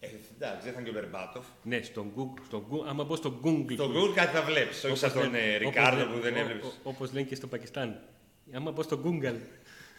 Ε, 0.00 0.06
εντάξει, 0.36 0.64
δεν 0.64 0.72
θα 0.72 0.80
είναι 0.80 0.90
και 0.90 0.96
ο 0.96 1.00
Μπερμπάτοφ. 1.00 1.46
Ναι, 1.62 1.82
στον 1.82 2.12
Google, 2.16 2.42
στον 2.46 2.64
Google, 2.70 2.86
άμα 2.88 3.04
μπω 3.04 3.16
στο 3.16 3.40
Google. 3.44 3.72
Στον 3.72 3.92
Google 3.96 4.12
κάτι 4.14 4.34
θα 4.36 4.42
βλέπεις. 4.42 4.84
Όχι 4.84 4.96
σαν 4.96 5.12
τον 5.12 5.34
ε, 5.34 5.56
Ρικάρδο 5.56 6.04
που 6.06 6.20
δεν 6.20 6.36
έβλεπες. 6.36 6.78
Όπως 6.82 7.12
λένε 7.12 7.26
και 7.26 7.34
στο 7.34 7.46
Πακιστάν. 7.46 8.00
Άμα 8.52 8.70
μπω 8.70 8.82
στο 8.82 9.00
Google, 9.04 9.36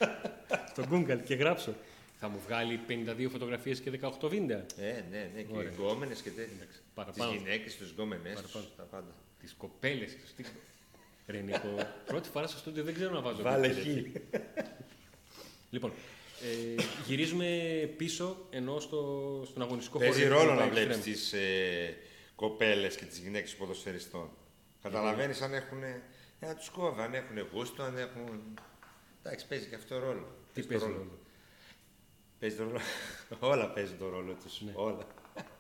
στο 0.72 0.84
Google 0.92 1.20
και 1.26 1.36
γράψω, 1.36 1.74
θα 2.20 2.28
μου 2.30 2.40
βγάλει 2.46 2.80
52 2.88 3.28
φωτογραφίες 3.32 3.80
και 3.80 4.00
18 4.22 4.30
βίντεο. 4.30 4.58
Ε, 4.80 5.04
ναι, 5.12 5.30
ναι, 5.36 5.42
και 5.42 5.56
Ωραία. 5.56 5.72
γκόμενες 5.72 6.22
και 6.22 6.30
τέτοια. 6.30 6.54
Εντάξει, 6.56 6.78
Τις 6.78 6.92
παραπάνω. 6.94 7.32
γυναίκες, 7.32 7.78
τους 7.78 7.92
γκόμενε 7.92 8.30
του, 8.30 8.34
Παραπάνω. 8.42 8.66
τα 8.78 8.84
πάντα. 8.84 9.16
Τις 9.40 9.54
κοπέλες 9.58 10.16
τους. 10.22 10.34
τι- 10.34 10.44
Ρε 11.28 11.40
Νίκο, 11.40 11.88
πρώτη 12.06 12.30
φορά 12.30 12.48
στο 12.48 12.58
στούντιο 12.58 12.84
δεν 12.84 12.94
ξέρω 12.94 13.14
να 13.14 13.22
βάζω. 13.22 13.42
Βάλε 13.42 13.68
Google, 13.68 13.72
χ. 13.74 13.78
έτσι. 13.78 14.12
Λοιπόν, 15.70 15.92
ε, 16.44 16.84
γυρίζουμε 17.06 17.48
πίσω 17.98 18.48
ενώ 18.50 18.80
στο, 18.80 19.42
στον 19.48 19.62
αγωνιστικό 19.62 19.98
χώρο. 19.98 20.10
Παίζει 20.10 20.26
για 20.28 20.36
ρόλο 20.38 20.48
τον 20.48 20.56
να 20.58 20.66
extreme. 20.68 20.72
βλέπεις 20.72 21.00
τις 21.00 21.34
ε, 21.34 21.98
κοπέλες 22.36 22.96
και 22.96 23.06
τις 23.06 23.18
γυναίκες 23.18 23.56
ποδοσφαιριστών. 23.56 24.30
Καταλαβαίνεις 24.82 25.42
αν 25.42 25.54
έχουν. 25.54 25.84
Ε, 25.84 26.02
να 26.40 26.56
τους 26.56 26.70
κόβει, 26.70 27.02
αν 27.02 27.14
έχουν 27.14 27.48
γούστο, 27.54 27.84
αν 27.84 27.98
έχουν. 27.98 28.54
Εντάξει, 29.24 29.48
παίζει 29.48 29.66
και 29.68 29.76
αυτό 29.76 30.00
ρόλο. 30.00 30.36
Τι 30.54 30.62
το 30.62 30.68
παίζει 30.68 30.84
ρόλο. 30.86 31.18
Παίζει 32.40 32.56
το 32.56 32.64
ρόλο. 32.64 32.80
Όλα 33.54 33.70
παίζουν 33.70 33.98
το 33.98 34.10
ρόλο 34.10 34.36
τους. 34.44 34.62
Ναι. 34.62 34.72
Όλα. 34.76 35.08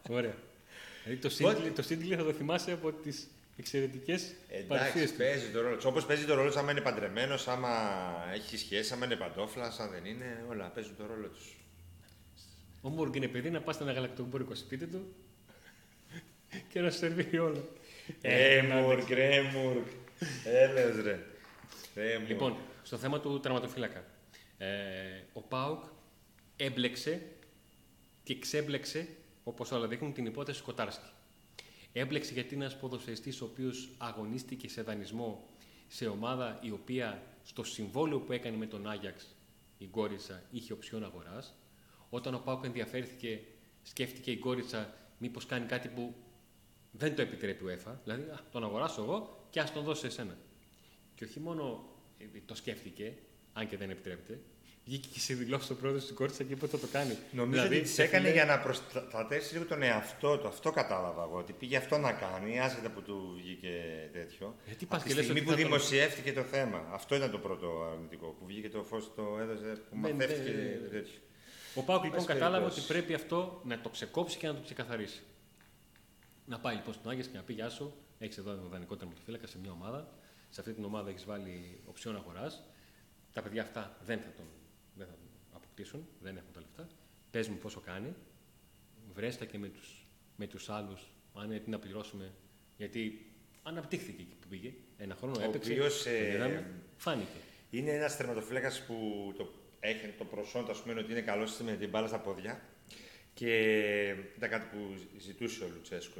Ωραία. 0.10 0.36
Δηλαδή 1.04 1.22
το 1.22 1.30
Πότε- 1.44 1.56
Σίγκλι, 1.56 1.72
το 1.72 1.82
Σίγκλι 1.82 2.16
θα 2.16 2.24
το 2.24 2.32
θυμάσαι 2.34 2.72
από 2.72 2.92
τις 2.92 3.28
εξαιρετικές 3.58 4.36
παρουσίες 4.68 4.94
Εντάξει, 4.94 5.12
του. 5.12 5.18
παίζει 5.18 5.50
το 5.52 5.62
ρόλο 5.62 5.76
του. 5.76 5.84
Όπως 5.86 6.06
παίζει 6.06 6.26
το 6.26 6.34
ρόλο 6.34 6.52
του, 6.52 6.60
άμα 6.60 6.72
είναι 6.72 6.82
παντρεμένος, 6.82 7.48
άμα 7.48 7.70
έχει 8.34 8.58
σχέση, 8.58 8.94
άμα 8.94 9.06
είναι 9.06 9.16
παντόφλα, 9.16 9.74
αν 9.80 9.90
δεν 9.92 10.06
είναι, 10.06 10.46
όλα 10.50 10.68
παίζουν 10.68 10.96
το 10.96 11.06
ρόλο 11.06 11.28
τους. 11.28 11.56
Ο 12.82 12.90
Μούργκ 12.90 13.16
είναι 13.16 13.28
παιδί 13.28 13.50
να 13.50 13.62
πας 13.62 13.76
σε 13.76 13.84
ένα 13.84 13.92
γαλακτοκομπόρικο 13.92 14.56
σπίτι 14.56 14.88
του 14.88 15.16
και 16.70 16.82
να 16.82 16.90
σου 16.90 16.98
σερβίρει 16.98 17.40
όλα. 17.40 17.64
Έμουρκ, 18.22 19.10
ρέμουρκ. 19.10 19.88
Έλες 20.46 21.04
ρε. 21.04 21.26
Ρέμουρκ. 21.96 22.30
Λοιπόν, 22.30 22.58
στο 22.84 22.98
θέμα 22.98 23.20
του 23.20 23.40
τραυματοφύλακα. 23.40 24.04
Ε, 24.58 24.68
ο 25.34 25.42
Πάουκ 25.42 25.84
έμπλεξε 26.56 27.22
και 28.24 28.40
ξέμπλεξε, 28.40 29.08
όπως 29.44 29.72
όλα 29.72 29.88
δείχνουν, 29.88 30.14
την 30.14 30.26
υπόθεση 30.26 30.58
Σκοτάρσκι. 30.60 31.10
Έμπλεξε 31.94 32.34
γιατί 32.34 32.56
είναι 32.56 32.64
ένας 32.64 32.78
ποδοσφαιριστής 32.78 33.42
ο 33.42 33.46
οποίος 33.46 33.90
αγωνίστηκε 33.98 34.70
σε 34.70 34.82
δανεισμό 34.82 35.50
σε 35.88 36.08
ομάδα 36.08 36.60
η 36.62 36.72
οποία 36.72 37.24
στο 37.44 37.64
συμβόλαιο 37.64 38.20
που 38.20 38.32
έκανε 38.32 38.58
με 38.58 38.66
τον 38.66 38.90
Άγιαξ 38.90 39.36
η 39.78 39.88
Γκόριτσα 39.90 40.44
είχε 40.52 40.74
οψιόν 40.74 41.04
αγοράς. 41.04 41.54
Όταν 42.10 42.34
ο 42.34 42.40
Πάουκ 42.40 42.64
ενδιαφέρθηκε, 42.64 43.42
σκέφτηκε 43.84 44.32
η 44.32 44.38
Γκόριτσα 44.40 44.94
μήπως 45.18 45.46
κάνει 45.46 45.66
κάτι 45.66 45.88
που 45.88 46.16
δεν 46.92 47.16
το 47.16 47.22
επιτρέπει 47.22 47.64
η 47.64 47.68
UEFA. 47.68 47.94
Δηλαδή, 48.04 48.22
α, 48.22 48.40
τον 48.52 48.64
αγοράσω 48.64 49.02
εγώ 49.02 49.48
και 49.50 49.60
ας 49.60 49.74
τον 49.74 49.84
δώσω 49.84 50.06
εσένα. 50.06 50.38
Και 51.16 51.24
όχι 51.24 51.40
μόνο 51.40 51.86
ε, 52.18 52.26
το 52.46 52.56
σκέφτηκε, 52.56 53.18
αν 53.54 53.68
και 53.68 53.78
δεν 53.78 53.90
επιτρέπεται, 53.90 54.42
βγήκε 54.86 55.08
και 55.14 55.20
σε 55.20 55.34
δηλώσει 55.34 55.68
το 55.68 55.76
πρόεδρος 55.76 56.06
του 56.06 56.14
Κόρτσα 56.14 56.44
και 56.44 56.54
είπε 56.54 56.66
ότι 56.66 56.76
θα 56.76 56.82
το 56.82 56.88
κάνει. 56.92 57.18
Νομίζω 57.32 57.62
δηλαδή, 57.62 57.76
ότι 57.76 57.84
τις 57.84 58.00
έκανε 58.00 58.32
για 58.32 58.46
να 58.46 58.60
προστατεύσει 58.60 59.54
λίγο 59.54 59.66
τον 59.66 59.82
εαυτό 59.84 60.38
του. 60.38 60.48
Αυτό 60.48 60.72
κατάλαβα 60.72 61.24
εγώ. 61.24 61.38
Ότι 61.38 61.54
πήγε 61.54 61.78
αυτό 61.78 61.98
να 61.98 62.12
κάνει, 62.12 62.60
άσχετα 62.60 62.90
που 62.90 63.02
του 63.02 63.34
βγήκε 63.38 63.70
τέτοιο. 64.14 64.56
Γιατί 64.66 64.88
Από 64.90 65.04
τη 65.04 65.10
στιγμή 65.12 65.42
που 65.42 65.54
δημοσιεύτηκε 65.54 66.34
το 66.34 66.42
θέμα. 66.42 66.88
Αυτό 66.92 67.16
ήταν 67.16 67.32
το 67.32 67.38
πρώτο 67.38 67.90
αρνητικό. 67.94 68.28
Που 68.40 68.46
βγήκε 68.46 68.70
το 68.70 68.84
φως, 68.84 69.12
το 69.16 69.38
έδωσε, 69.42 69.82
που 69.90 69.98
ναι, 70.00 70.14
μαθεύτηκε 70.14 70.52
ναι, 70.52 70.88
τέτοιο. 70.90 71.20
Ο 71.76 71.82
Πάουκ 71.82 72.04
λοιπόν 72.04 72.26
κατάλαβε 72.26 72.66
ότι 72.66 72.82
πρέπει 72.82 73.14
αυτό 73.14 73.62
να 73.64 73.82
το 73.82 73.90
ξεκόψει 73.90 74.38
και 74.38 74.48
να 74.48 74.56
το 74.56 74.62
ξεκαθαρίσει. 74.62 75.22
Να 76.46 76.60
πάει 76.60 76.76
λοιπόν 76.76 76.94
στον 76.94 77.12
Άγιο 77.12 77.24
και 77.24 77.38
να 77.38 77.44
πει: 77.44 77.54
Γεια 77.54 77.70
σου, 77.70 77.94
έχεις 78.20 78.38
εδώ 78.38 78.52
ένα 78.52 78.62
δανεικό 78.72 78.96
τερματοφύλακα 78.96 79.48
σε 79.48 79.58
μια 79.60 79.72
ομάδα. 79.72 80.08
Σε 80.50 80.60
αυτή 80.60 80.74
την 80.74 80.84
ομάδα 80.84 81.10
έχεις 81.10 81.26
βάλει 81.26 81.82
οψιόν 81.86 82.16
αγοράς. 82.16 82.64
Τα 83.34 83.42
παιδιά 83.42 83.62
αυτά 83.62 83.98
δεν 84.06 84.20
θα 84.20 84.32
τον, 84.36 84.46
δεν 84.96 85.08
θα 85.08 85.14
τον 85.14 85.30
αποκτήσουν, 85.54 86.08
δεν 86.22 86.38
έχουν 86.38 86.52
τα 86.54 86.60
λεφτά. 86.60 86.88
Πες 87.32 87.48
μου 87.48 87.58
πόσο 87.58 87.80
κάνει. 87.80 88.14
Βρέστα 89.14 89.46
και 89.46 89.58
με 89.58 89.68
τους 89.68 90.04
με 90.36 90.48
τους 90.48 90.70
άλλους, 90.70 91.02
αν 91.34 91.52
είναι 91.52 91.62
να 91.66 91.80
πληρώσουμε. 91.80 92.34
Γιατί 92.78 93.32
αναπτύχθηκε 93.64 94.22
εκεί 94.22 94.36
που 94.42 94.48
πήγε. 94.48 94.74
Ένα 94.98 95.16
χρόνο 95.16 95.36
ο 95.40 95.44
έπαιξε. 95.44 95.72
Οποίος, 95.72 96.06
ε, 96.06 96.66
φάνηκε. 96.98 97.38
Είναι 97.70 97.92
ένας 97.92 98.18
τερματοφύλακα 98.18 98.72
που 98.88 98.96
το, 99.38 99.54
έχει 99.80 100.08
το 100.18 100.26
προσόν, 100.26 100.70
ας 100.70 100.82
πούμε, 100.82 101.00
ότι 101.00 101.12
είναι 101.12 101.22
καλό 101.22 101.48
με 101.64 101.76
την 101.76 101.90
μπάλα 101.90 102.08
στα 102.08 102.20
πόδια. 102.20 102.62
Και 103.34 103.56
ήταν 104.36 104.50
κάτι 104.50 104.76
που 104.76 104.96
ζητούσε 105.18 105.64
ο 105.64 105.68
Λουτσέσκο 105.74 106.20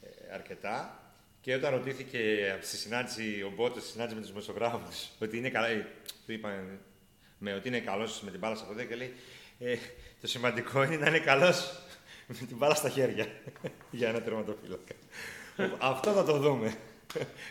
ε, 0.00 0.34
αρκετά. 0.34 1.00
Και 1.40 1.54
όταν 1.54 1.74
ρωτήθηκε 1.74 2.58
στη 2.62 2.76
συνάντηση, 2.76 3.42
ο 3.42 3.52
Μπότος 3.56 3.82
στη 3.82 3.90
συνάντηση 3.90 4.14
με 4.16 4.20
τους 4.20 4.32
μεσογράφους, 4.32 5.10
ότι 5.18 5.36
είναι 5.36 5.50
καλά, 5.50 5.66
ε, 5.66 5.86
του 6.26 6.32
είπαν 6.32 6.80
με 7.38 7.54
ότι 7.54 7.68
είναι 7.68 7.80
καλός 7.80 8.20
με 8.20 8.30
την 8.30 8.38
μπάλα 8.38 8.54
στα 8.54 8.66
πόδια 8.66 8.84
και 8.84 8.94
λέει 8.94 9.14
ε, 9.58 9.76
Το 10.20 10.26
σημαντικό 10.26 10.82
είναι 10.82 10.96
να 10.96 11.08
είναι 11.08 11.18
καλός 11.18 11.80
με 12.26 12.34
την 12.34 12.56
μπάλα 12.56 12.74
στα 12.74 12.88
χέρια 12.88 13.26
για 13.90 14.08
ένα 14.08 14.22
τερματοφύλακα. 14.22 14.94
αυτό 15.78 16.12
θα 16.12 16.24
το 16.24 16.38
δούμε. 16.38 16.76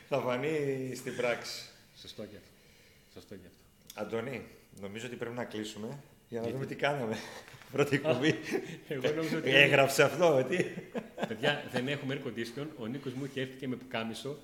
θα 0.09 0.19
φανεί 0.19 0.93
στην 0.95 1.15
πράξη. 1.15 1.69
Σωστό 2.01 2.21
και 2.21 2.35
αυτό. 2.35 2.49
Σωστό 3.13 3.35
και 3.35 3.47
αυτό. 3.47 4.01
Αντωνί, 4.01 4.45
νομίζω 4.81 5.07
ότι 5.07 5.15
πρέπει 5.15 5.35
να 5.35 5.43
κλείσουμε 5.43 5.99
για 6.29 6.41
να 6.41 6.47
δούμε 6.47 6.65
τι 6.65 6.75
κάναμε. 6.75 7.17
Πρώτη 7.71 7.99
κουμπί. 7.99 8.35
Εγώ 8.87 9.11
νόμιζα 9.15 9.37
ότι. 9.37 9.49
Έγραψε 9.49 10.03
αυτό, 10.03 10.45
τι; 10.49 10.65
Παιδιά, 11.27 11.63
δεν 11.71 11.87
έχουμε 11.87 12.21
air 12.21 12.27
condition. 12.27 12.65
Ο 12.77 12.85
Νίκος 12.85 13.13
μου 13.13 13.23
έχει 13.23 13.39
έρθει 13.39 13.55
και 13.57 13.67
με 13.67 13.75
πουκάμισο. 13.75 14.37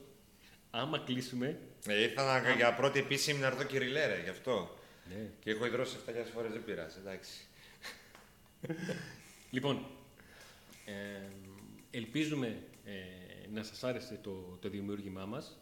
Άμα 0.71 0.99
κλείσουμε. 1.05 1.59
Ε, 1.87 2.01
ήρθα 2.01 2.41
να, 2.41 2.51
για 2.51 2.73
πρώτη 2.73 2.99
επίσημη 2.99 3.39
να 3.39 3.47
έρθω 3.47 3.63
κυριλέρε, 3.63 4.21
γι' 4.23 4.29
αυτό. 4.29 4.77
Ναι. 5.15 5.29
Και 5.39 5.51
έχω 5.51 5.65
ιδρώσει 5.65 5.97
7.000 6.07 6.11
φορές, 6.33 6.51
δεν 6.51 6.63
πειράζει, 6.63 6.97
εντάξει. 6.99 7.31
λοιπόν, 9.55 9.85
ε, 10.85 10.91
ελπίζουμε 11.91 12.63
ε, 12.85 12.91
να 13.53 13.63
σας 13.63 13.83
άρεσε 13.83 14.19
το, 14.21 14.57
το 14.61 14.69
δημιούργημά 14.69 15.25
μας. 15.25 15.57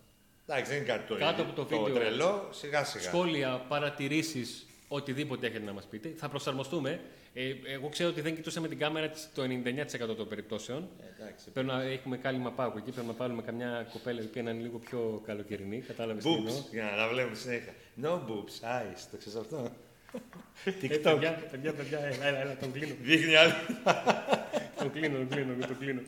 Εντάξει, 0.48 0.72
δεν 0.72 0.82
είναι 0.82 0.92
κάτι 0.92 1.08
το, 1.08 1.18
Κάτω 1.18 1.42
από 1.42 1.54
το, 1.54 1.66
το 1.66 1.84
βίντεο, 1.84 1.96
τρελό, 1.96 2.50
σιγά 2.52 2.84
σιγά. 2.84 3.04
Σχόλια, 3.04 3.66
παρατηρήσεις, 3.68 4.68
οτιδήποτε 4.90 5.48
έχετε 5.48 5.66
να 5.66 5.74
μας 5.74 5.86
πείτε. 5.86 6.14
Θα 6.16 6.30
προσαρμοστούμε. 6.30 7.00
Ε, 7.34 7.54
εγώ 7.74 7.90
ξέρω 7.90 8.10
ότι 8.10 8.22
δεν 8.22 8.36
κοιτούσαμε 8.36 8.68
την 8.68 8.78
κάμερα 8.78 9.12
το 9.34 9.44
99% 9.44 10.16
των 10.18 10.28
περιπτώσεων. 10.28 10.88
Ε, 11.00 11.22
εντάξει. 11.22 11.50
Πρέπει 11.50 11.68
να 11.68 11.82
έχουμε 11.82 12.18
κάλυμα 12.18 12.52
πάγου 12.52 12.78
εκεί. 12.78 12.92
Πρέπει 12.92 13.08
να 13.08 13.14
πάρουμε 13.14 13.42
καμιά 13.42 13.88
κοπέλα 13.92 14.22
που 14.22 14.40
είναι 14.40 14.52
λίγο 14.52 14.78
πιο 14.78 15.22
καλοκαιρινή. 15.26 15.80
Κατάλαβες 15.80 16.24
τι 16.24 16.34
εννοώ; 16.34 16.54
Για 16.72 16.84
να 16.84 16.98
τα 16.98 17.08
βλέπουμε 17.08 17.36
συνέχεια. 17.36 17.74
No 18.04 18.14
boobs, 18.14 18.56
eyes. 18.62 19.02
Το 19.12 19.18
ξέρεις 19.18 19.40
αυτό; 19.40 19.72
TikTok. 20.66 20.90
Ε, 20.90 20.98
παιδιά, 20.98 21.48
παιδιά, 21.52 21.74
παιδιά, 21.74 22.00
έλα, 22.00 22.38
έλα, 22.38 22.58
τον 22.58 22.72
κλείνω. 22.72 22.96
Δείχνει 23.02 23.36
άλλο. 23.36 23.54
τον 24.80 24.92
κλείνω, 24.92 25.18
τον 25.18 25.28
κλείνω, 25.30 25.54
τον 25.68 25.78
κλείνω. 25.78 26.02